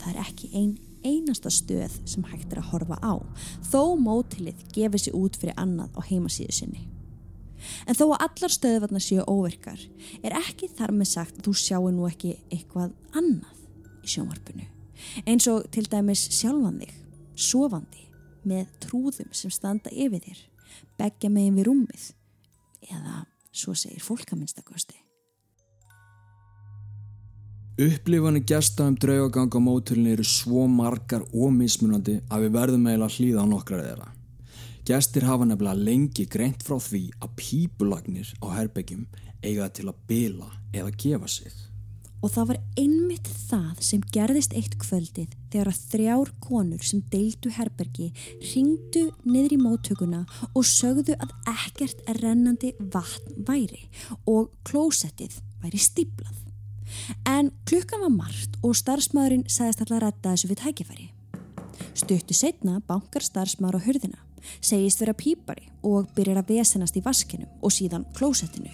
það 0.00 0.10
er 0.12 0.20
ekki 0.24 0.50
ein 0.54 0.74
einasta 1.04 1.52
stöð 1.52 1.92
sem 2.08 2.24
hægt 2.30 2.52
er 2.52 2.62
að 2.62 2.70
horfa 2.72 2.96
á, 3.04 3.20
þó 3.68 3.96
mótilið 4.00 4.64
gefið 4.72 5.04
sér 5.04 5.18
út 5.18 5.36
fyrir 5.40 5.58
annað 5.60 5.92
á 5.96 6.00
heimasíðu 6.08 6.56
sinni. 6.56 6.86
En 7.88 7.96
þó 7.96 8.06
að 8.12 8.24
allar 8.26 8.52
stöðvarna 8.52 9.00
séu 9.00 9.24
óverkar, 9.28 9.80
er 10.24 10.36
ekki 10.36 10.68
þar 10.76 10.92
með 10.96 11.10
sagt 11.12 11.40
þú 11.44 11.54
sjáu 11.56 11.92
nú 11.92 12.08
ekki 12.08 12.36
eitthvað 12.52 12.92
annað 13.16 14.04
í 14.04 14.12
sjónvarpinu. 14.14 14.68
Eins 15.28 15.48
og 15.50 15.68
til 15.72 15.84
dæmis 15.90 16.26
sjálfan 16.32 16.80
þig, 16.80 16.92
sofandi, 17.36 18.08
með 18.44 18.68
trúðum 18.84 19.30
sem 19.32 19.52
standa 19.52 19.92
yfir 19.92 20.22
þér, 20.24 20.42
begja 20.98 21.30
megin 21.32 21.56
við 21.58 21.70
rúmið 21.70 22.10
eða 22.90 23.24
svo 23.54 23.74
segir 23.78 24.02
fólkaminnstakosti. 24.04 24.98
Upplifani 27.74 28.44
gæsta 28.46 28.84
um 28.86 28.94
draugagang 28.94 29.50
á 29.50 29.58
mótulni 29.58 30.12
eru 30.14 30.22
svo 30.22 30.68
margar 30.70 31.24
og 31.34 31.50
mismunandi 31.56 32.20
að 32.30 32.46
við 32.46 32.52
verðum 32.54 32.86
eiginlega 32.86 33.08
að 33.08 33.16
hlýða 33.16 33.42
á 33.42 33.46
nokkrar 33.50 33.82
þeirra. 33.82 34.08
Gæstir 34.86 35.26
hafa 35.26 35.48
nefnilega 35.48 35.82
lengi 35.88 36.26
greint 36.30 36.62
frá 36.62 36.76
því 36.78 37.02
að 37.18 37.34
pípulagnir 37.40 38.30
á 38.44 38.46
herbyggjum 38.54 39.06
eiga 39.42 39.66
til 39.74 39.88
að 39.90 40.02
bila 40.06 40.52
eða 40.70 40.94
gefa 40.94 41.26
sig. 41.26 41.50
Og 42.24 42.30
það 42.32 42.46
var 42.48 42.58
einmitt 42.80 43.26
það 43.50 43.80
sem 43.84 44.04
gerðist 44.14 44.54
eitt 44.56 44.78
kvöldið 44.80 45.34
þegar 45.52 45.68
að 45.68 45.80
þrjár 45.90 46.30
konur 46.40 46.86
sem 46.88 47.02
deildu 47.12 47.50
herbergi 47.52 48.06
ringdu 48.40 49.02
niður 49.28 49.52
í 49.52 49.58
móttökuna 49.60 50.22
og 50.46 50.64
sögðu 50.64 51.18
að 51.20 51.34
ekkert 51.52 52.00
er 52.08 52.22
rennandi 52.24 52.72
vatn 52.94 53.44
væri 53.44 53.82
og 54.24 54.48
klósettið 54.64 55.36
væri 55.60 55.82
stíplað. 55.84 56.40
En 57.28 57.52
klukkan 57.68 58.06
var 58.06 58.16
margt 58.16 58.56
og 58.64 58.72
starfsmæðurinn 58.80 59.44
sagðist 59.50 59.84
alltaf 59.84 60.08
að 60.08 60.24
þessu 60.30 60.52
við 60.52 60.62
tækifæri. 60.64 61.08
Stuttu 61.92 62.36
setna 62.36 62.80
bankar 62.88 63.24
starfsmæður 63.24 63.82
á 63.82 63.86
hörðina, 63.86 64.20
segist 64.64 65.02
vera 65.02 65.12
pípari 65.12 65.68
og 65.84 66.08
byrjar 66.16 66.40
að 66.40 66.56
vesenast 66.56 66.96
í 66.96 67.04
vaskinum 67.04 67.52
og 67.60 67.74
síðan 67.74 68.08
klósettinu. 68.16 68.72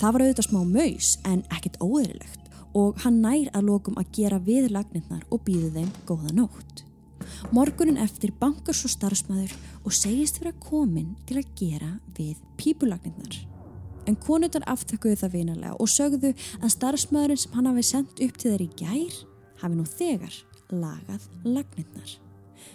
Það 0.00 0.14
var 0.14 0.24
auðvitað 0.24 0.48
smá 0.50 0.62
maus 0.66 1.16
en 1.28 1.44
ekkert 1.52 1.78
óeðrilegt 1.78 2.41
og 2.78 2.98
hann 3.04 3.20
nær 3.22 3.50
að 3.52 3.68
lokum 3.68 3.98
að 4.00 4.10
gera 4.16 4.40
við 4.42 4.70
lagnirnar 4.72 5.26
og 5.30 5.44
býðu 5.46 5.70
þeim 5.76 5.92
góða 6.08 6.32
nótt. 6.36 6.84
Morgunin 7.54 8.00
eftir 8.02 8.32
bankar 8.40 8.76
svo 8.76 8.90
starfsmæður 8.90 9.54
og 9.82 9.94
segist 9.94 10.40
vera 10.40 10.54
komin 10.62 11.14
til 11.28 11.38
að 11.40 11.52
gera 11.58 11.90
við 12.16 12.40
pípulagnirnar. 12.60 13.36
En 14.08 14.18
konutan 14.18 14.66
aftökuðu 14.66 15.20
það 15.20 15.36
vinalega 15.36 15.76
og 15.78 15.90
sögðu 15.90 16.32
að 16.58 16.74
starfsmæðurinn 16.74 17.42
sem 17.44 17.54
hann 17.54 17.70
hafi 17.70 17.86
sendt 17.86 18.24
upp 18.24 18.40
til 18.40 18.54
þeir 18.54 18.66
í 18.66 18.70
gær 18.80 19.20
hafi 19.62 19.78
nú 19.78 19.86
þegar 19.86 20.40
lagað 20.72 21.28
lagnirnar. 21.46 22.16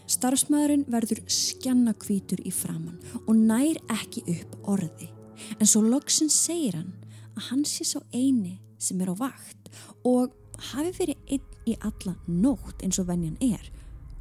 Starfsmæðurinn 0.07 0.87
verður 0.91 1.23
skjannakvítur 1.31 2.43
í 2.47 2.53
framann 2.55 2.99
og 3.25 3.35
nær 3.35 3.79
ekki 3.91 4.23
upp 4.37 4.55
orði 4.75 5.11
en 5.59 5.69
svo 5.69 5.83
loksinn 5.85 6.31
segir 6.33 6.79
hann 6.79 6.93
að 7.35 7.49
hann 7.51 7.65
sé 7.67 7.85
svo 7.87 8.03
eini 8.13 8.57
sem 8.81 9.01
er 9.01 9.11
á 9.11 9.15
vakt 9.17 9.56
og 10.03 10.33
hafi 10.71 10.93
verið 10.99 11.31
einn 11.35 11.67
í 11.67 11.75
alla 11.83 12.15
nótt 12.27 12.83
eins 12.83 12.99
og 13.01 13.09
venjan 13.09 13.37
er. 13.43 13.71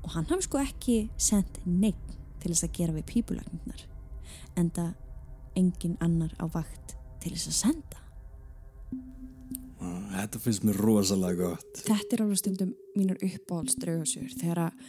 Og 0.04 0.12
hann 0.14 0.28
hafi 0.30 0.46
sko 0.46 0.62
ekki 0.62 0.98
sendt 1.18 1.61
neitt 1.64 2.16
til 2.40 2.52
þess 2.52 2.66
að 2.68 2.76
gera 2.78 2.96
við 2.96 3.09
pípulagnirnar 3.12 3.87
en 4.56 4.70
það 4.70 4.92
engin 5.56 5.96
annar 6.04 6.35
á 6.38 6.46
vakt 6.52 6.96
til 7.22 7.32
þess 7.35 7.50
að 7.50 7.61
senda. 7.61 8.02
Þetta 10.16 10.40
finnst 10.40 10.64
mér 10.64 10.78
rosalega 10.80 11.50
gott. 11.50 11.82
Þetta 11.85 12.16
er 12.16 12.22
alveg 12.24 12.40
stundum 12.40 12.70
mínur 12.96 13.18
uppáhaldsdraugasjör 13.20 14.30
þegar 14.40 14.62
að 14.66 14.87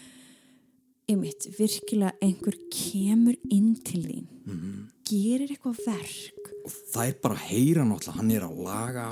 einmitt, 1.07 1.47
virkilega 1.55 2.15
einhver 2.23 2.57
kemur 2.73 3.35
inn 3.53 3.75
til 3.79 4.01
þín 4.03 4.25
mm 4.27 4.55
-hmm. 4.55 4.79
gerir 5.07 5.51
eitthvað 5.51 5.83
verk. 5.85 6.51
Og 6.65 6.71
það 6.93 7.07
er 7.07 7.19
bara 7.23 7.35
að 7.35 7.45
heyra 7.51 7.83
náttúrulega 7.83 8.17
hann 8.17 8.31
er 8.31 8.43
að 8.43 8.57
laga 8.63 9.05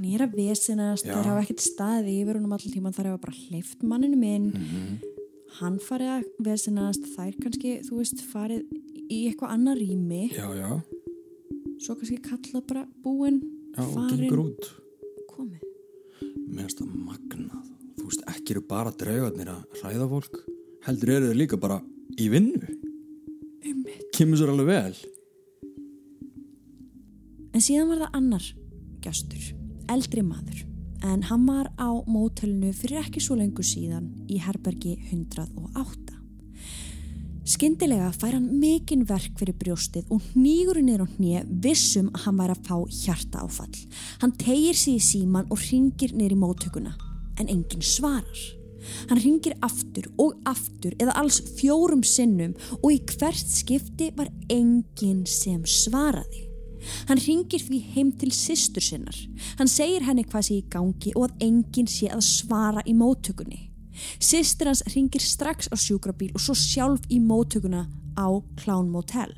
að 0.00 0.36
vesinast 0.36 1.04
það 1.04 1.26
hafa 1.28 1.42
ekkert 1.44 1.64
staði 1.64 2.20
yfir 2.22 2.38
húnum 2.38 2.52
allir 2.56 2.72
tíma 2.72 2.92
það 2.92 3.06
er 3.12 3.18
bara 3.20 3.36
hleyft 3.36 3.82
manninu 3.82 4.16
minn 4.16 4.46
mm 4.50 4.62
-hmm. 4.70 4.94
hann 5.60 5.78
farið 5.78 6.10
að 6.16 6.24
vesinast 6.46 7.04
er 7.18 7.34
kannski, 7.42 7.80
þú 7.84 7.96
veist, 8.00 8.20
farið 8.32 8.64
í 9.10 9.26
eitthvað 9.28 9.52
annar 9.54 9.76
rými. 9.76 10.30
Já, 10.32 10.48
já. 10.54 10.80
Svo 11.80 11.94
kannski 11.94 12.20
kalla 12.22 12.62
bara 12.66 12.86
búin 13.02 13.40
já, 13.76 13.82
farin 13.94 14.56
komið. 15.28 15.62
Mér 16.48 16.66
finnst 16.66 16.80
það 16.80 16.94
magnað. 17.04 17.66
Þú 17.98 18.04
veist, 18.08 18.22
ekki 18.26 18.54
eru 18.54 18.62
bara 18.68 18.90
draugarnir 18.90 19.48
að 19.48 19.62
hræða 19.80 20.08
fólk 20.08 20.42
heldur 20.86 21.10
eru 21.10 21.30
þau 21.30 21.38
líka 21.38 21.56
bara 21.60 21.80
í 22.18 22.28
vinnu. 22.32 22.76
Kemur 24.16 24.38
sér 24.40 24.52
alveg 24.52 24.66
vel. 24.66 24.96
En 27.50 27.60
síðan 27.64 27.90
var 27.90 28.04
það 28.04 28.16
annar 28.20 28.44
gæstur, 29.02 29.46
eldri 29.92 30.24
maður 30.26 30.64
en 31.06 31.24
hann 31.30 31.46
var 31.48 31.70
á 31.80 31.90
mótelinu 32.06 32.74
fyrir 32.76 33.02
ekki 33.04 33.22
svo 33.24 33.38
lengur 33.40 33.64
síðan 33.64 34.10
í 34.28 34.40
herbergi 34.44 34.98
108 35.10 36.20
Skyndilega 37.50 38.12
fær 38.14 38.36
hann 38.36 38.50
mikinn 38.60 39.06
verk 39.08 39.32
fyrir 39.40 39.56
brjóstið 39.58 40.10
og 40.14 40.26
nýgur 40.38 40.78
niður 40.84 41.02
á 41.02 41.12
hnið 41.16 41.48
vissum 41.64 42.10
að 42.12 42.26
hann 42.26 42.36
væri 42.38 42.54
að 42.54 42.68
fá 42.68 42.76
hjarta 42.94 43.40
áfall. 43.42 43.80
Hann 44.20 44.34
tegir 44.38 44.76
sig 44.78 45.00
í 45.00 45.02
síman 45.02 45.48
og 45.50 45.64
ringir 45.64 46.14
niður 46.14 46.36
í 46.36 46.38
móttökuna 46.44 46.92
en 47.40 47.48
enginn 47.48 47.82
svarar. 47.82 48.44
Hann 49.08 49.22
ringir 49.24 49.56
aftur 49.66 50.06
og 50.20 50.36
aftur 50.48 50.94
eða 51.00 51.16
alls 51.18 51.40
fjórum 51.56 52.04
sinnum 52.06 52.54
og 52.78 52.92
í 52.92 53.00
hvert 53.16 53.50
skipti 53.56 54.12
var 54.20 54.30
enginn 54.52 55.24
sem 55.26 55.64
svaraði. 55.66 56.49
Hann 57.08 57.20
ringir 57.20 57.62
því 57.62 57.80
heim 57.94 58.12
til 58.20 58.32
sýstur 58.34 58.84
sinnar. 58.84 59.16
Hann 59.58 59.70
segir 59.70 60.06
henni 60.06 60.24
hvað 60.24 60.46
sé 60.48 60.58
í 60.60 60.68
gangi 60.72 61.14
og 61.16 61.28
að 61.28 61.46
enginn 61.48 61.90
sé 61.90 62.10
að 62.12 62.24
svara 62.26 62.84
í 62.86 62.94
móttökunni. 62.96 63.70
Sýstur 64.22 64.70
hans 64.70 64.84
ringir 64.94 65.22
strax 65.24 65.68
á 65.68 65.76
sjúkrabíl 65.76 66.32
og 66.34 66.44
svo 66.44 66.56
sjálf 66.56 67.06
í 67.12 67.20
móttökuna 67.20 67.86
á 68.16 68.28
Clown 68.60 68.90
Motel. 68.92 69.34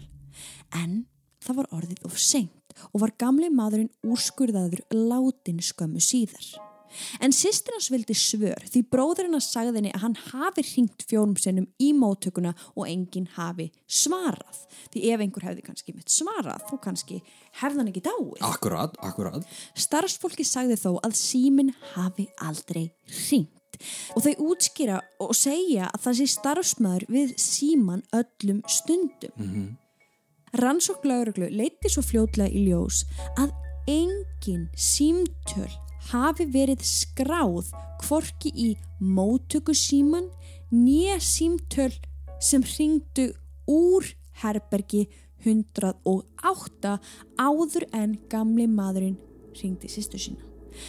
En 0.73 1.07
það 1.43 1.63
var 1.63 1.73
orðið 1.79 2.05
of 2.09 2.19
seint 2.19 2.77
og 2.93 3.03
var 3.05 3.17
gamli 3.21 3.51
maðurinn 3.53 3.93
úrskurðaður 4.07 4.87
látin 4.95 5.61
skömmu 5.63 6.01
síðar. 6.01 6.72
En 7.21 7.35
sýstir 7.35 7.75
hans 7.77 7.91
vildi 7.93 8.17
svör 8.17 8.67
því 8.69 8.83
bróðurinn 8.93 9.39
að 9.39 9.45
sagði 9.47 9.79
henni 9.79 9.95
að 9.97 10.05
hann 10.07 10.19
hafi 10.31 10.65
ringt 10.69 11.07
fjórum 11.09 11.37
sinnum 11.41 11.69
í 11.83 11.93
móttökuna 11.97 12.55
og 12.75 12.85
enginn 12.89 13.31
hafi 13.37 13.71
svarað. 13.87 14.61
Því 14.93 15.05
ef 15.13 15.25
einhver 15.25 15.49
hefði 15.49 15.67
kannski 15.67 15.97
mitt 15.97 16.13
svarað, 16.13 16.63
þá 16.69 16.77
kannski 16.85 17.23
hefði 17.61 17.83
hann 17.83 17.91
ekki 17.93 18.05
dáið. 18.07 18.39
Akkurat, 18.49 18.97
akkurat. 19.01 19.59
Starfsfólki 19.79 20.47
sagði 20.47 20.79
þó 20.81 20.95
að 21.01 21.19
símin 21.21 21.75
hafi 21.95 22.29
aldrei 22.43 22.91
ringt. 23.29 23.59
Og 24.15 24.23
þau 24.23 24.51
útskýra 24.53 25.01
og 25.23 25.33
segja 25.35 25.89
að 25.91 26.05
það 26.05 26.19
sé 26.19 26.27
starfsmæður 26.37 27.07
við 27.11 27.33
síman 27.41 28.05
öllum 28.15 28.61
stundum. 28.71 29.33
Mm 29.37 29.49
-hmm. 29.55 29.71
Rannsók 30.61 31.05
lauruglu 31.09 31.49
leiti 31.49 31.89
svo 31.89 32.03
fljótlega 32.05 32.53
í 32.53 32.67
ljós 32.69 33.07
að 33.41 33.55
engin 33.89 34.69
símtöl 34.77 35.71
hafi 36.11 36.47
verið 36.51 36.83
skráð 36.87 37.73
kvorki 38.03 38.53
í 38.55 38.69
mótökusíman 38.99 40.29
nýja 40.73 41.19
símtöl 41.23 41.93
sem 42.43 42.65
ringdu 42.67 43.31
úr 43.71 44.07
herbergi 44.43 45.07
108 45.45 46.97
áður 47.39 47.87
en 47.95 48.17
gamli 48.31 48.67
maðurinn 48.71 49.19
ringdi 49.59 49.91
sýstu 49.91 50.21
sína. 50.21 50.43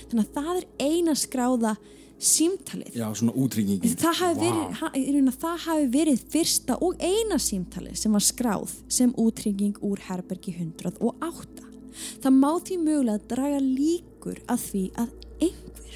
Þannig 0.09 0.23
að 0.23 0.37
það 0.37 0.55
er 0.55 0.67
eina 0.87 1.15
skráða 1.17 1.73
símtalið. 2.23 2.95
Já, 2.95 3.07
svona 3.17 3.33
útryggingin. 3.35 3.97
Það 3.99 4.19
hafi 4.21 4.47
wow. 4.47 4.87
verið, 4.95 5.31
það 5.41 5.57
hafi 5.65 5.89
verið 5.97 6.23
fyrsta 6.33 6.77
og 6.85 7.03
eina 7.03 7.39
símtalið 7.41 7.99
sem 7.99 8.15
var 8.15 8.23
skráð 8.23 8.77
sem 8.87 9.13
útrygging 9.19 9.75
úr 9.83 10.01
herbergi 10.07 10.55
108. 10.55 11.67
Það 12.23 12.37
má 12.37 12.51
því 12.63 12.79
mögulega 12.81 13.27
draga 13.29 13.59
líkur 14.23 14.39
að 14.47 14.61
því 14.63 14.83
að 14.95 15.09
einhver 15.43 15.95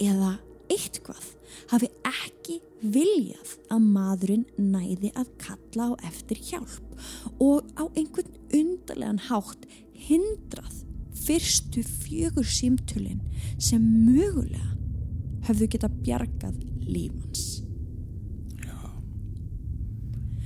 eða 0.00 0.30
eitthvað 0.70 1.26
hafi 1.70 1.88
ekki 2.06 2.56
viljað 2.80 3.52
að 3.70 3.86
maðurinn 3.94 4.46
næði 4.58 5.12
að 5.14 5.30
kalla 5.38 5.90
á 5.90 5.92
eftir 6.08 6.38
hjálp 6.50 6.98
og 7.38 7.66
á 7.78 7.84
einhvern 7.94 8.34
undarlegan 8.50 9.22
hátt 9.28 9.66
hindrað 9.94 10.82
fyrstu 11.14 11.82
fjögur 11.84 12.46
símtölinn 12.46 13.22
sem 13.58 13.82
mögulega 13.82 14.74
höfðu 15.46 15.70
geta 15.70 15.90
bjargað 16.02 16.58
lífans 16.86 17.62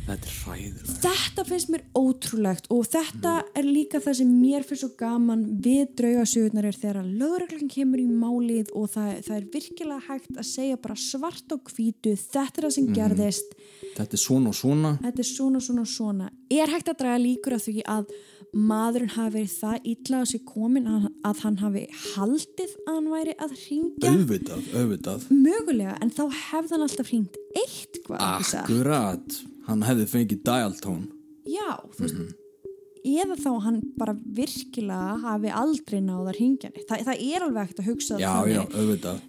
Þetta 0.05 0.29
er 0.29 0.35
hræður. 0.45 0.89
Þetta 1.01 1.45
finnst 1.49 1.71
mér 1.73 1.85
ótrúlegt 1.97 2.67
og 2.75 2.83
þetta 2.93 3.31
mm. 3.39 3.53
er 3.57 3.69
líka 3.69 4.01
það 4.05 4.19
sem 4.19 4.35
mér 4.37 4.67
finnst 4.69 4.85
svo 4.85 4.91
gaman 5.01 5.45
við 5.65 5.95
draugasögurnar 5.97 6.69
er 6.69 6.77
þegar 6.77 7.09
lögreglan 7.09 7.71
kemur 7.73 8.03
í 8.03 8.05
málið 8.11 8.75
og 8.77 8.91
það, 8.93 9.09
það 9.25 9.39
er 9.39 9.49
virkilega 9.55 10.03
hægt 10.11 10.37
að 10.37 10.49
segja 10.51 10.81
bara 10.85 10.99
svart 11.01 11.55
á 11.55 11.57
kvítu, 11.57 12.13
þetta 12.21 12.45
er 12.45 12.67
það 12.67 12.77
sem 12.77 12.91
mm. 12.91 12.99
gerðist. 12.99 13.57
Þetta 13.95 14.19
er 14.19 14.25
svona 14.27 14.53
og 14.53 14.59
svona. 14.61 14.93
Þetta 15.07 15.25
er 15.25 15.31
svona 15.31 15.63
og 15.63 15.67
svona 15.71 15.87
og 15.87 15.93
svona. 15.95 16.31
Er 16.53 16.75
hægt 16.75 16.93
að 16.93 17.01
draga 17.01 17.25
líkur 17.25 17.57
af 17.57 17.65
því 17.65 17.77
að 17.95 18.15
maðurinn 18.55 19.15
hafi 19.17 19.35
verið 19.39 19.57
það 19.57 19.89
illa 19.95 20.21
á 20.21 20.25
sig 20.29 20.45
komin 20.47 20.85
að, 20.91 21.09
að 21.27 21.43
hann 21.47 21.59
hafi 21.63 21.87
haldið 22.13 22.77
að 22.85 22.93
hann 22.93 23.09
væri 23.15 23.39
að 23.41 23.57
ringja? 23.63 24.13
Auðvitað, 24.13 24.69
auðvitað. 24.77 25.27
Mögulega, 25.33 25.97
en 26.05 26.15
þá 26.15 26.23
hefði 26.29 26.77
hann 26.77 26.87
alltaf 26.91 27.11
ringt 27.11 27.43
eitt 27.65 28.01
hvað. 28.05 28.55
Akkurat 28.61 29.43
hann 29.69 29.85
hefði 29.89 30.09
fengið 30.13 30.43
dialtón 30.47 31.05
já, 31.49 31.71
þú 31.95 32.01
veist 32.01 32.19
mm 32.19 32.27
-hmm. 32.27 33.23
eða 33.23 33.37
þá 33.45 33.51
hann 33.67 33.81
bara 33.99 34.17
virkilega 34.41 35.17
hafi 35.23 35.51
aldrei 35.63 36.01
náða 36.01 36.37
hringjanir 36.39 36.85
Þa, 36.89 37.01
það 37.05 37.25
er 37.35 37.43
alveg 37.43 37.63
ekkert 37.63 37.81
að 37.81 37.89
hugsa 37.91 38.19
já, 38.19 38.35
já, 38.49 38.63
auðvitað. 38.75 39.21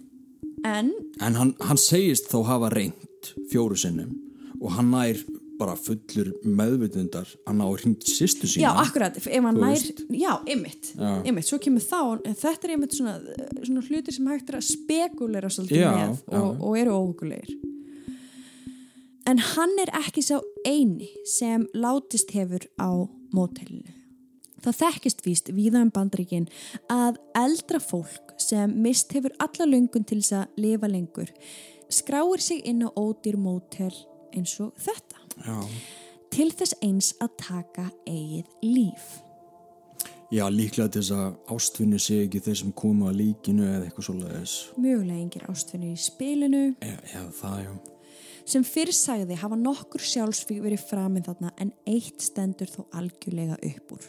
En, 0.64 0.92
en 1.20 1.34
hann, 1.34 1.54
hann 1.60 1.78
segist 1.78 2.30
þó 2.32 2.42
hafa 2.44 2.70
reynd 2.70 3.34
fjóru 3.50 3.76
sinnum 3.76 4.14
og 4.60 4.72
hann 4.72 4.90
nær 4.90 5.16
bara 5.58 5.76
fullur 5.76 6.32
meðvitundar 6.44 7.28
hann 7.46 7.60
á 7.64 7.68
hringt 7.80 8.04
sýstu 8.04 8.48
sína. 8.48 8.68
Já, 8.68 8.70
akkurat, 8.82 9.16
ef 9.16 9.44
hann 9.44 9.60
nær 9.60 9.84
já, 10.12 10.32
ymmit, 10.52 10.92
ymmit, 11.24 11.46
svo 11.48 11.58
kemur 11.58 11.80
þá 11.80 12.20
þetta 12.24 12.68
er 12.68 12.74
ymmit 12.76 12.96
svona, 12.96 13.14
svona 13.62 13.84
hlutir 13.88 14.12
sem 14.12 14.26
hægt 14.26 14.52
er 14.52 14.60
að 14.60 14.68
spekulera 14.68 15.48
svolítið 15.48 15.80
já, 15.80 15.92
með 15.96 16.20
og, 16.40 16.60
og 16.60 16.78
eru 16.78 16.98
óhugulegir 16.98 17.75
En 19.26 19.40
hann 19.42 19.74
er 19.82 19.90
ekki 19.98 20.22
sá 20.22 20.36
eini 20.66 21.08
sem 21.26 21.66
látist 21.74 22.30
hefur 22.36 22.62
á 22.78 23.10
mótælinu. 23.34 23.94
Það 24.62 24.78
þekkist 24.80 25.24
víst 25.26 25.50
viðan 25.54 25.88
um 25.88 25.94
bandaríkin 25.94 26.46
að 26.90 27.18
eldra 27.38 27.80
fólk 27.82 28.36
sem 28.42 28.70
mist 28.82 29.12
hefur 29.14 29.34
alla 29.42 29.66
lungun 29.66 30.06
til 30.06 30.20
þess 30.22 30.36
að 30.40 30.62
lifa 30.62 30.90
lengur 30.90 31.32
skráir 31.90 32.42
sig 32.42 32.62
inn 32.66 32.86
á 32.86 32.90
ódýr 32.94 33.38
mótel 33.38 33.94
eins 34.34 34.56
og 34.62 34.74
þetta. 34.78 35.22
Já. 35.46 35.58
Til 36.30 36.50
þess 36.54 36.78
eins 36.82 37.12
að 37.22 37.36
taka 37.42 37.86
eigið 38.06 38.50
líf. 38.62 39.06
Já, 40.34 40.48
líklega 40.50 40.90
til 40.90 41.02
þess 41.02 41.14
að 41.14 41.36
ástfinni 41.54 42.00
sé 42.02 42.22
ekki 42.24 42.42
þeir 42.42 42.58
sem 42.62 42.72
koma 42.74 43.10
að 43.12 43.20
líkinu 43.20 43.66
eða 43.66 43.84
eitthvað 43.86 44.08
svolítið. 44.08 44.56
Mjögulega 44.82 45.20
yngir 45.22 45.50
ástfinni 45.52 45.92
í 45.94 46.00
spilinu. 46.02 46.64
Já, 46.82 46.96
já 47.14 47.22
það 47.38 47.60
já. 47.62 47.74
Sem 48.46 48.62
fyrr 48.62 48.92
sagði 48.94 49.40
hafa 49.40 49.56
nokkur 49.58 50.02
sjálfsvík 50.06 50.60
verið 50.62 50.84
framinn 50.86 51.24
þarna 51.26 51.50
en 51.58 51.72
eitt 51.90 52.22
stendur 52.22 52.70
þó 52.70 52.84
algjörlega 52.94 53.58
upp 53.58 53.96
úr. 53.96 54.04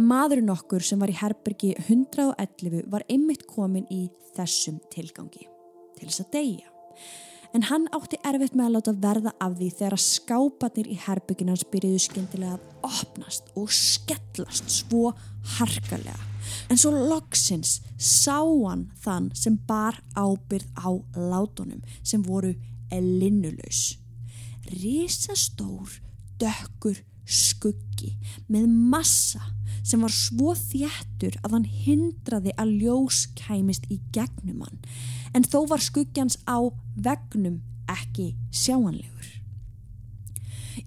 Maðurinn 0.00 0.50
okkur 0.54 0.82
sem 0.82 1.02
var 1.02 1.12
í 1.12 1.18
herbergi 1.18 1.74
111 1.84 2.86
var 2.90 3.04
einmitt 3.12 3.44
komin 3.50 3.84
í 3.92 4.06
þessum 4.32 4.80
tilgangi, 4.90 5.44
til 5.98 6.08
þess 6.08 6.24
að 6.24 6.32
deyja. 6.38 6.72
En 7.52 7.68
hann 7.68 7.84
átti 7.92 8.16
erfitt 8.24 8.56
með 8.56 8.70
að 8.70 8.74
láta 8.78 8.96
verða 9.04 9.34
af 9.44 9.58
því 9.58 9.68
þegar 9.76 9.98
að 9.98 10.04
skápanir 10.06 10.88
í 10.88 10.98
herbyggina 11.04 11.56
byrjuðu 11.74 12.00
skemmtilega 12.06 12.56
að 12.56 12.88
opnast 12.88 13.52
og 13.60 13.68
skellast 13.76 14.72
svo 14.72 15.10
harkalega. 15.58 16.16
En 16.72 16.80
svo 16.80 16.94
loksins 16.96 17.82
sá 18.00 18.40
hann 18.40 18.88
þann 19.04 19.28
sem 19.36 19.60
bar 19.68 20.00
ábyrð 20.16 20.72
á 20.80 20.90
látunum 21.20 21.84
sem 22.00 22.24
voru 22.24 22.54
er 22.92 23.02
linnulaus. 23.02 23.96
Rísastór, 24.72 25.98
dökkur 26.40 27.00
skuggi 27.28 28.16
með 28.50 28.68
massa 28.92 29.42
sem 29.82 30.02
var 30.02 30.12
svo 30.14 30.52
þjættur 30.58 31.38
að 31.42 31.56
hann 31.56 31.66
hindraði 31.66 32.54
að 32.60 32.74
ljós 32.82 33.24
kæmist 33.38 33.88
í 33.90 33.98
gegnum 34.14 34.62
hann 34.66 34.80
en 35.34 35.46
þó 35.46 35.62
var 35.70 35.82
skuggjans 35.82 36.38
á 36.46 36.60
vegnum 36.94 37.60
ekki 37.90 38.32
sjáanlegur. 38.54 39.28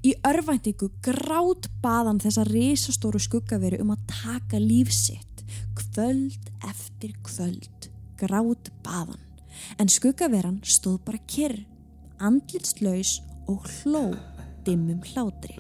Í 0.05 0.13
örvæntingu 0.27 0.91
grátt 1.05 1.69
baðan 1.81 2.21
þessa 2.21 2.45
risastóru 2.47 3.19
skuggaveri 3.21 3.79
um 3.81 3.93
að 3.95 4.05
taka 4.11 4.61
lífsitt 4.61 5.43
kvöld 5.77 6.51
eftir 6.65 7.15
kvöld 7.25 7.89
grátt 8.19 8.71
baðan 8.85 9.21
en 9.81 9.89
skuggaveran 9.91 10.59
stóð 10.67 10.99
bara 11.07 11.21
kyrr 11.29 11.63
andlitslaus 12.19 13.19
og 13.51 13.65
hló 13.81 14.09
dimmum 14.65 15.01
hlátri. 15.11 15.59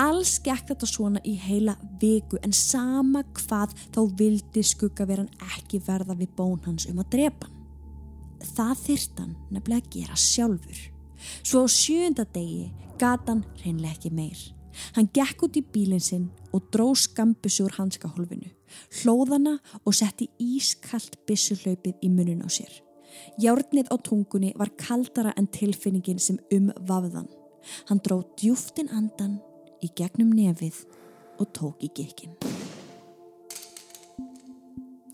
Alls 0.00 0.38
gekk 0.44 0.70
þetta 0.70 0.88
svona 0.88 1.20
í 1.26 1.34
heila 1.36 1.74
viku 2.00 2.38
en 2.44 2.54
sama 2.56 3.22
hvað 3.36 3.74
þá 3.92 4.00
vildi 4.20 4.62
skuggaveran 4.64 5.28
ekki 5.56 5.82
verða 5.84 6.16
við 6.16 6.32
bón 6.36 6.60
hans 6.64 6.88
um 6.88 7.02
að 7.02 7.10
drepa 7.16 7.48
hann. 7.48 7.58
Það 8.40 8.76
þyrst 8.86 9.18
hann 9.20 9.34
nefnilega 9.52 9.84
að 9.84 9.90
gera 9.96 10.16
sjálfur. 10.16 10.80
Svo 11.44 11.66
á 11.66 11.68
sjönda 11.68 12.24
degi 12.32 12.70
gata 13.00 13.34
hann 13.34 13.44
reynlega 13.60 13.98
ekki 13.98 14.12
meir. 14.16 14.40
Hann 14.96 15.10
gekk 15.12 15.44
út 15.44 15.58
í 15.60 15.64
bílinn 15.74 16.02
sinn 16.02 16.30
og 16.56 16.70
dró 16.72 16.90
skambisur 16.96 17.74
hanskahólfinu, 17.76 18.48
hlóðana 19.02 19.58
og 19.84 19.96
setti 19.96 20.30
ískallt 20.40 21.18
bissurhlaupið 21.28 22.00
í 22.06 22.12
munun 22.12 22.46
á 22.46 22.48
sér. 22.48 22.80
Járnið 23.42 23.90
á 23.92 23.96
tungunni 24.06 24.52
var 24.58 24.70
kaldara 24.80 25.32
en 25.36 25.46
tilfinningin 25.52 26.18
sem 26.22 26.38
um 26.54 26.70
vafðan. 26.88 27.28
Hann 27.90 28.00
dró 28.04 28.22
djúftin 28.40 28.88
andan 28.96 29.38
í 29.84 29.90
gegnum 29.96 30.32
nefið 30.36 30.82
og 31.40 31.50
tók 31.56 31.84
í 31.84 31.90
gekkin. 31.96 32.32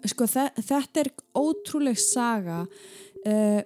Sko 0.07 0.27
þetta 0.31 1.03
er 1.03 1.09
ótrúleg 1.35 1.99
saga 1.99 2.61
uh, 2.63 3.61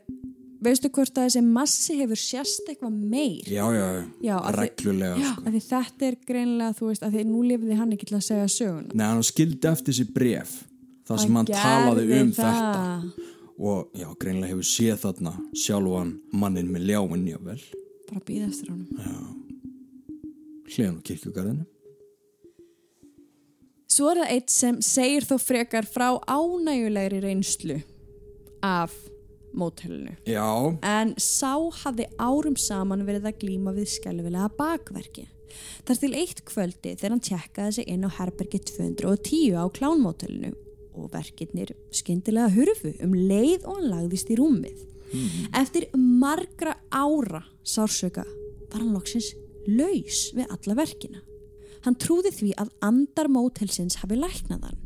veistu 0.64 0.88
hvort 0.92 1.16
að 1.18 1.26
þessi 1.28 1.42
massi 1.44 1.96
hefur 1.98 2.20
sérst 2.20 2.68
eitthvað 2.70 2.96
meir 3.12 3.48
Já, 3.50 3.64
já, 3.74 3.84
Já, 4.24 4.34
af 4.38 4.54
því- 4.54 4.62
reglulega 4.62 5.18
Já, 5.20 5.30
sko. 5.34 5.44
því 5.50 5.62
þetta 5.66 6.08
er 6.08 6.16
greinlega, 6.30 6.76
þú 6.78 6.88
veist, 6.90 7.04
af 7.06 7.12
því 7.14 7.24
nú 7.28 7.42
lifði 7.48 7.78
hann 7.80 7.92
ekki 7.96 8.08
til 8.10 8.18
að 8.20 8.26
segja 8.28 8.48
sögun 8.56 8.88
Nei, 8.94 9.06
hann 9.06 9.22
skildi 9.26 9.70
eftir 9.72 9.98
sér 10.00 10.10
bref 10.16 10.56
þar 11.10 11.22
sem 11.24 11.38
hann 11.40 11.50
talaði 11.50 12.20
um 12.22 12.32
þetta 12.36 12.84
og 13.60 13.90
já, 13.92 14.08
greinlega 14.16 14.54
hefur 14.54 14.66
séð 14.66 15.02
þarna 15.04 15.34
sjálfan 15.52 16.14
mannin 16.32 16.70
með 16.72 16.88
ljáin 16.90 17.26
jável 17.28 17.60
Bara 18.10 18.22
býða 18.26 18.48
eftir 18.48 18.72
honum. 18.72 18.88
Hliðan 20.70 20.96
á 20.98 21.06
kirkjugarðinu 21.06 21.66
Svo 23.90 24.08
er 24.12 24.22
það 24.22 24.32
eitt 24.36 24.52
sem 24.54 24.78
segir 24.86 25.26
þó 25.26 25.34
frekar 25.42 25.86
frá 25.88 26.08
ánægulegri 26.30 27.20
reynslu 27.24 27.80
af 28.62 28.94
mótelinu. 29.50 30.14
Já, 30.30 30.46
En 30.86 31.16
sá 31.18 31.58
hafði 31.82 32.06
árum 32.22 32.54
saman 32.54 33.02
verið 33.08 33.26
að 33.32 33.40
glíma 33.42 33.74
við 33.74 33.90
skelvilega 33.96 34.46
bakverki. 34.54 35.26
Þar 35.88 36.00
til 36.04 36.12
eitt 36.14 36.44
kvöldi 36.46 36.94
þegar 36.94 37.16
hann 37.16 37.24
tjekkaði 37.26 37.76
sig 37.80 37.90
inn 37.90 38.06
á 38.06 38.10
herbergi 38.20 38.60
210 38.70 39.58
á 39.58 39.66
klánmótelinu 39.74 40.54
og 41.00 41.12
verkirnir 41.14 41.72
skyndilega 41.94 42.52
hurfu 42.54 42.94
um 43.04 43.14
leið 43.14 43.66
og 43.66 43.78
hann 43.78 43.90
lagðist 43.94 44.30
í 44.32 44.38
rúmið. 44.40 44.86
Eftir 45.58 45.88
margra 45.96 46.76
ára 46.90 47.42
sársöka 47.66 48.24
var 48.70 48.78
hann 48.78 48.94
loksins 48.94 49.32
laus 49.66 50.28
við 50.36 50.46
alla 50.50 50.76
verkina. 50.78 51.22
Hann 51.84 51.96
trúði 51.96 52.32
því 52.34 52.50
að 52.60 52.74
andar 52.84 53.30
mótelsins 53.32 53.98
hafi 54.02 54.18
læknað 54.20 54.68
hann 54.68 54.78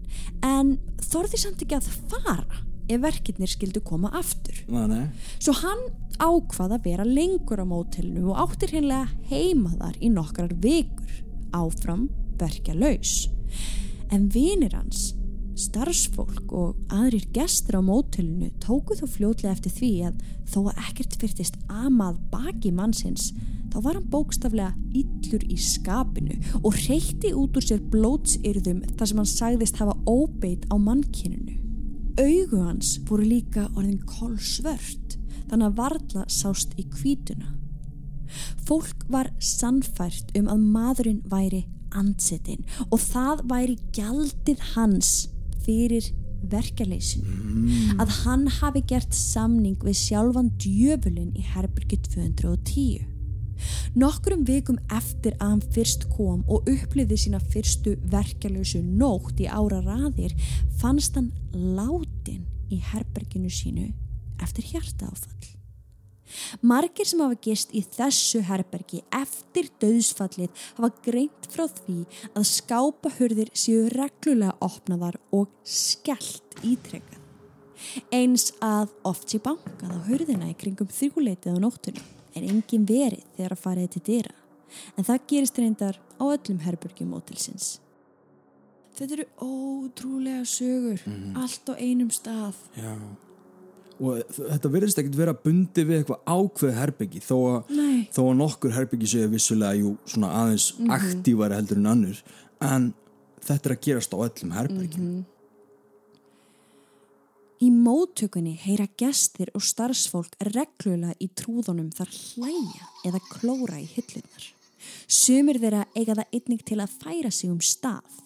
en 0.46 0.76
þorði 1.02 1.40
samt 1.42 1.64
ekki 1.64 1.78
að 1.80 1.90
fara 2.12 2.62
ef 2.88 3.00
verkirnir 3.00 3.50
skildu 3.50 3.80
koma 3.84 4.10
aftur. 4.14 4.56
Nei, 4.68 4.86
nei. 4.90 5.04
Svo 5.42 5.54
hann 5.62 5.86
ákvað 6.20 6.76
að 6.76 6.88
vera 6.88 7.06
lengur 7.08 7.62
á 7.62 7.66
mótelinu 7.66 8.30
og 8.32 8.42
áttir 8.44 8.74
hreinlega 8.74 9.08
heima 9.30 9.72
þar 9.78 9.98
í 10.00 10.10
nokkrar 10.12 10.54
vikur 10.62 11.22
áfram 11.56 12.08
verkja 12.38 12.76
laus. 12.76 13.28
En 14.12 14.28
vinir 14.30 14.74
hans, 14.76 15.14
starfsfólk 15.58 16.52
og 16.54 16.92
aðrir 16.92 17.26
gestur 17.34 17.78
á 17.78 17.82
mótelinu 17.84 18.50
tóku 18.62 18.96
þó 18.98 19.04
fljótlega 19.10 19.54
eftir 19.54 19.74
því 19.76 19.90
að 20.08 20.22
þó 20.50 20.58
að 20.64 20.80
ekkert 20.88 21.18
fyrtist 21.20 21.58
amað 21.70 22.20
baki 22.32 22.72
mannsins 22.74 23.30
þá 23.74 23.78
var 23.82 23.98
hann 23.98 24.10
bókstaflega 24.10 24.72
illur 24.94 25.44
í 25.50 25.58
skapinu 25.58 26.38
og 26.62 26.78
reykti 26.84 27.32
út 27.34 27.58
úr 27.58 27.66
sér 27.66 27.82
blótsyrðum 27.90 28.84
þar 28.94 29.10
sem 29.10 29.20
hann 29.22 29.30
sagðist 29.30 29.80
hafa 29.82 29.96
óbeitt 30.06 30.66
á 30.70 30.74
mannkyninu. 30.78 31.58
Augu 32.14 32.62
hans 32.62 32.96
voru 33.08 33.26
líka 33.26 33.66
orðin 33.74 34.02
kolsvört 34.06 35.18
þannig 35.50 35.66
að 35.66 35.78
varla 35.80 36.24
sást 36.30 36.74
í 36.78 36.86
kvítuna. 36.86 37.50
Fólk 38.66 39.04
var 39.10 39.30
sannfært 39.42 40.30
um 40.38 40.48
að 40.50 40.66
maðurinn 40.74 41.22
væri 41.30 41.64
ansettinn 41.94 42.64
og 42.90 42.98
það 43.02 43.42
væri 43.50 43.76
gjaldið 43.94 44.62
hans 44.74 45.12
fyrir 45.64 46.12
verkaleysinu. 46.52 47.96
Að 48.02 48.12
hann 48.24 48.46
hafi 48.60 48.84
gert 48.90 49.16
samning 49.16 49.80
við 49.84 49.98
sjálfan 50.02 50.52
djöfulinn 50.60 51.32
í 51.38 51.44
Herbergi 51.54 52.00
210. 52.10 53.10
Nokkrum 53.94 54.42
vikum 54.48 54.78
eftir 54.92 55.36
að 55.38 55.52
hann 55.54 55.64
fyrst 55.76 56.08
kom 56.16 56.42
og 56.50 56.68
upplifði 56.70 57.18
sína 57.24 57.40
fyrstu 57.52 57.94
verkjalösu 58.12 58.82
nótt 58.84 59.40
í 59.40 59.48
ára 59.48 59.80
raðir 59.84 60.34
fannst 60.80 61.16
hann 61.18 61.30
látin 61.54 62.44
í 62.72 62.80
herberginu 62.92 63.52
sínu 63.52 63.92
eftir 64.42 64.72
hjartaáfall. 64.72 65.63
Margir 66.64 67.06
sem 67.08 67.20
hafa 67.22 67.36
gist 67.44 67.74
í 67.76 67.82
þessu 67.84 68.40
herbergi 68.48 69.02
eftir 69.14 69.68
döðsfallið 69.82 70.64
hafa 70.78 70.90
greint 71.04 71.48
frá 71.52 71.66
því 71.68 71.98
að 72.32 72.48
skápahurðir 72.50 73.52
séu 73.56 73.88
reglulega 73.92 74.56
opnaðar 74.64 75.18
og 75.34 75.52
skellt 75.68 76.58
ítrekkað. 76.64 77.20
Eins 78.14 78.48
að 78.64 78.94
oft 79.04 79.28
sé 79.30 79.40
bankað 79.44 79.92
á 79.92 79.98
hurðina 80.08 80.48
í 80.50 80.56
kringum 80.58 80.88
þrjúleitið 80.88 81.58
á 81.60 81.64
nóttunum 81.64 82.10
en 82.34 82.48
engin 82.48 82.86
verið 82.88 83.24
þegar 83.36 83.54
að 83.56 83.64
fara 83.66 83.86
til 83.90 84.04
dyra. 84.08 84.34
En 84.98 85.06
það 85.06 85.26
gerist 85.30 85.58
reyndar 85.60 86.00
á 86.18 86.24
öllum 86.24 86.62
herbergjum 86.64 87.12
mótilsins. 87.12 87.78
Þetta 88.94 89.16
eru 89.16 89.26
ótrúlega 89.42 90.44
sögur, 90.46 91.02
allt 91.34 91.70
á 91.70 91.74
einum 91.74 92.10
stað. 92.14 92.58
Já. 92.78 92.94
Og 94.02 94.22
þetta 94.34 94.70
verðist 94.72 94.98
ekkert 94.98 95.18
vera 95.18 95.36
bundi 95.38 95.84
við 95.86 96.00
eitthvað 96.00 96.24
ákveð 96.26 96.72
herbyggi 96.80 97.20
þó 97.22 97.36
að, 97.50 97.76
þó 98.14 98.22
að 98.24 98.38
nokkur 98.40 98.74
herbyggi 98.74 99.10
séu 99.12 99.28
vissulega 99.30 99.78
jú 99.78 99.94
svona 100.10 100.32
aðeins 100.40 100.72
aktífari 100.96 101.58
heldur 101.60 101.78
en 101.78 101.92
annur 101.92 102.24
en 102.64 102.88
þetta 103.44 103.70
er 103.70 103.76
að 103.76 103.84
gerast 103.86 104.16
á 104.16 104.18
öllum 104.18 104.56
herbyggjum. 104.56 105.06
Í 107.62 107.70
móttökunni 107.70 108.56
heyra 108.60 108.88
gestir 108.98 109.52
og 109.54 109.62
starfsfólk 109.64 110.34
reglulega 110.50 111.14
í 111.22 111.30
trúðunum 111.38 111.92
þar 111.94 112.10
hlæja 112.12 112.90
eða 113.06 113.22
klóra 113.30 113.78
í 113.80 113.86
hyllunar. 113.94 114.50
Sumir 115.08 115.60
þeirra 115.62 115.84
eiga 115.94 116.16
það 116.18 116.34
einnig 116.34 116.64
til 116.66 116.80
að 116.82 116.96
færa 117.00 117.30
sig 117.32 117.52
um 117.52 117.62
stað. 117.62 118.23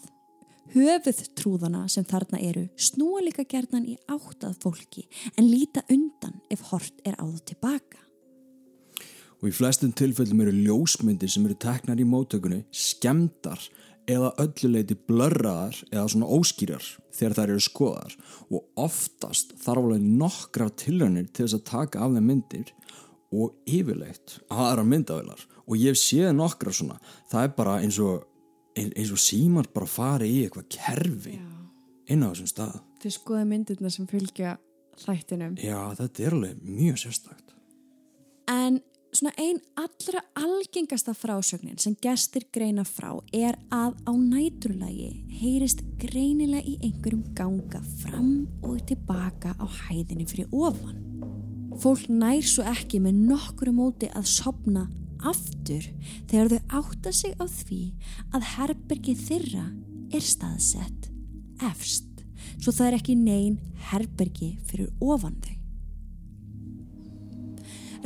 Höfuð 0.68 1.20
trúðana 1.38 1.86
sem 1.88 2.04
þarna 2.04 2.40
eru 2.44 2.66
snúa 2.76 3.22
líka 3.24 3.46
gerðan 3.48 3.86
í 3.88 3.94
áttað 4.10 4.58
fólki 4.60 5.06
en 5.34 5.48
líta 5.48 5.80
undan 5.88 6.42
ef 6.52 6.66
hort 6.68 7.00
er 7.08 7.16
á 7.16 7.24
það 7.24 7.40
tilbaka. 7.52 8.02
Og 9.38 9.48
í 9.48 9.54
flestum 9.54 9.94
tilfellum 9.96 10.42
eru 10.44 10.52
ljósmyndir 10.52 11.30
sem 11.32 11.46
eru 11.46 11.56
teknar 11.62 12.00
í 12.02 12.04
móttökunni 12.04 12.64
skemdar 12.74 13.62
eða 14.08 14.34
ölluleiti 14.44 14.96
blörraðar 15.08 15.78
eða 15.88 16.06
svona 16.12 16.30
óskýrar 16.36 16.84
þegar 17.16 17.36
þær 17.38 17.52
eru 17.54 17.64
skoðar 17.64 18.16
og 18.48 18.84
oftast 18.88 19.54
þarf 19.62 19.86
alveg 19.86 20.04
nokkra 20.20 20.68
tilraunir 20.80 21.30
til 21.32 21.46
þess 21.46 21.60
að 21.60 21.68
taka 21.70 22.04
af 22.04 22.16
þeim 22.16 22.32
myndir 22.32 22.74
og 23.32 23.56
yfirleitt 23.68 24.38
aðra 24.52 24.84
myndavelar 24.84 25.44
og 25.64 25.80
ég 25.80 25.96
séð 26.00 26.34
nokkra 26.36 26.72
svona. 26.72 26.98
Það 27.28 27.46
er 27.46 27.56
bara 27.56 27.80
eins 27.84 28.00
og 28.04 28.26
eins 28.76 29.12
og 29.14 29.18
símar 29.22 29.68
bara 29.74 29.86
fari 29.86 30.28
í 30.30 30.42
eitthvað 30.44 30.68
kerfi 30.76 31.38
inn 32.08 32.22
á 32.24 32.28
þessum 32.32 32.50
stað 32.50 32.76
Þið 33.02 33.14
skoða 33.14 33.44
myndirna 33.46 33.90
sem 33.94 34.06
fylgja 34.10 34.56
þættinum. 34.98 35.56
já 35.62 35.78
þetta 35.98 36.22
er 36.26 36.34
alveg 36.38 36.62
mjög 36.62 36.96
sérstakt 37.04 37.54
En 38.48 38.80
svona 39.12 39.32
ein 39.38 39.58
allra 39.76 40.20
algengasta 40.36 41.12
frásögnin 41.16 41.78
sem 41.80 41.94
gestir 42.02 42.44
greina 42.52 42.84
frá 42.84 43.10
er 43.32 43.56
að 43.72 43.96
á 44.08 44.12
næturlagi 44.16 45.10
heyrist 45.40 45.82
greinilega 46.00 46.64
í 46.64 46.78
einhverjum 46.82 47.24
ganga 47.36 47.80
fram 48.02 48.46
og 48.62 48.80
tilbaka 48.88 49.54
á 49.56 49.66
hæðinni 49.66 50.26
fyrir 50.28 50.48
ofan. 50.52 50.96
Fólk 51.78 52.08
nær 52.08 52.42
svo 52.42 52.64
ekki 52.68 53.00
með 53.00 53.20
nokkru 53.30 53.72
móti 53.72 54.08
að 54.12 54.26
sopna 54.28 54.86
aftur 55.26 55.86
þegar 56.30 56.52
þau 56.52 56.78
átta 56.80 57.12
sig 57.14 57.34
á 57.38 57.44
því 57.50 57.82
að 58.36 58.48
herbergi 58.54 59.14
þeirra 59.18 59.66
er 60.14 60.24
staðsett 60.24 61.10
efst 61.68 62.08
svo 62.58 62.72
það 62.72 62.86
er 62.86 62.98
ekki 62.98 63.16
nein 63.18 63.58
herbergi 63.90 64.54
fyrir 64.68 64.90
ofan 65.02 65.38
þau. 65.42 65.57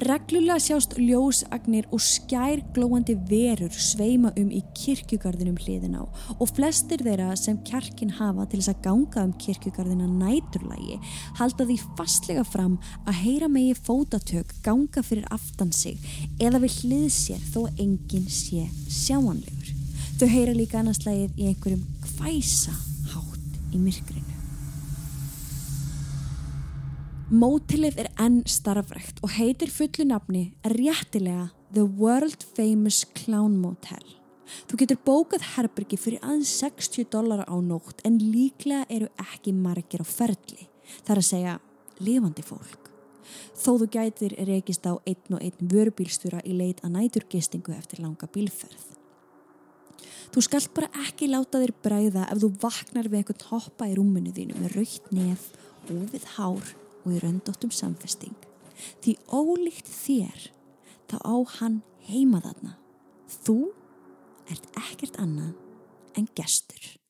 Reglulega 0.02 0.58
sjást 0.58 0.96
ljósagnir 0.98 1.86
og 1.94 2.00
skær 2.02 2.58
glóandi 2.74 3.14
verur 3.28 3.70
sveima 3.70 4.32
um 4.40 4.48
í 4.50 4.58
kirkjugarðinum 4.74 5.60
hliðin 5.62 5.94
á 5.94 6.02
og 6.32 6.50
flestir 6.56 7.04
þeirra 7.06 7.36
sem 7.38 7.60
kjarkin 7.68 8.10
hafa 8.16 8.48
til 8.50 8.58
þess 8.58 8.72
að 8.72 8.80
ganga 8.88 9.22
um 9.28 9.34
kirkjugarðina 9.44 10.08
næturlægi 10.10 10.98
halda 11.38 11.68
því 11.68 11.76
fastlega 12.00 12.42
fram 12.48 12.80
að 13.04 13.20
heyra 13.20 13.50
megi 13.52 13.78
fótatök 13.78 14.56
ganga 14.66 15.06
fyrir 15.06 15.28
aftan 15.30 15.70
sig 15.70 16.02
eða 16.42 16.64
við 16.64 16.80
hlið 16.80 17.06
sér 17.20 17.46
þó 17.52 17.60
enginn 17.76 18.26
sé 18.26 18.66
sjáanlegur. 18.90 19.70
Þau 20.18 20.28
heyra 20.34 20.58
líka 20.58 20.82
annarslægið 20.82 21.38
í 21.38 21.52
einhverjum 21.52 21.86
hvæsa 22.16 22.74
hátt 23.14 23.62
í 23.70 23.78
myrkrinu. 23.78 24.21
Mótilið 27.32 27.96
er 27.96 28.08
enn 28.20 28.42
starfrækt 28.44 29.22
og 29.24 29.30
heitir 29.32 29.70
fullu 29.72 30.04
nafni 30.04 30.42
réttilega 30.68 31.46
The 31.72 31.86
World 31.96 32.42
Famous 32.58 33.06
Clown 33.16 33.54
Motel. 33.56 34.04
Þú 34.68 34.80
getur 34.82 34.98
bókað 35.06 35.46
herbergi 35.54 35.96
fyrir 35.96 36.20
aðeins 36.20 36.52
60 36.60 37.08
dólara 37.14 37.46
á 37.48 37.56
nótt 37.56 38.04
en 38.04 38.18
líklega 38.20 38.84
eru 38.92 39.08
ekki 39.16 39.54
margir 39.56 40.04
á 40.04 40.06
ferli. 40.10 40.66
Það 41.06 41.14
er 41.14 41.22
að 41.22 41.28
segja 41.30 41.54
lifandi 42.04 42.44
fólk. 42.44 42.92
Þó 43.56 43.70
þú 43.80 43.88
gætir 43.96 44.36
rekist 44.50 44.84
á 44.84 44.92
einn 45.00 45.32
og 45.32 45.40
einn 45.40 45.72
vörubílstjóra 45.72 46.44
í 46.44 46.52
leit 46.58 46.84
að 46.84 46.98
næturgistingu 46.98 47.72
eftir 47.78 48.04
langa 48.04 48.28
bílferð. 48.28 48.84
Þú 50.36 50.44
skalt 50.44 50.74
bara 50.76 50.92
ekki 51.06 51.32
láta 51.32 51.64
þér 51.64 51.74
bræða 51.80 52.28
ef 52.28 52.44
þú 52.44 52.52
vaknar 52.60 53.08
við 53.08 53.22
einhvern 53.22 53.50
hoppa 53.54 53.88
í 53.88 53.96
rúminu 53.96 54.36
þínu 54.36 54.60
með 54.60 54.78
raukt 54.82 55.12
nef, 55.16 55.48
ofið 55.88 56.30
hár 56.36 56.76
og 57.02 57.14
í 57.16 57.20
raundóttum 57.22 57.72
samfesting. 57.74 58.34
Því 59.02 59.16
ólíkt 59.28 59.90
þér 59.90 60.48
þá 61.10 61.16
á 61.22 61.36
hann 61.58 61.82
heima 62.08 62.42
þarna. 62.44 62.76
Þú 63.42 63.58
ert 64.50 64.66
ekkert 64.78 65.18
annað 65.22 65.54
en 66.18 66.28
gestur. 66.36 67.01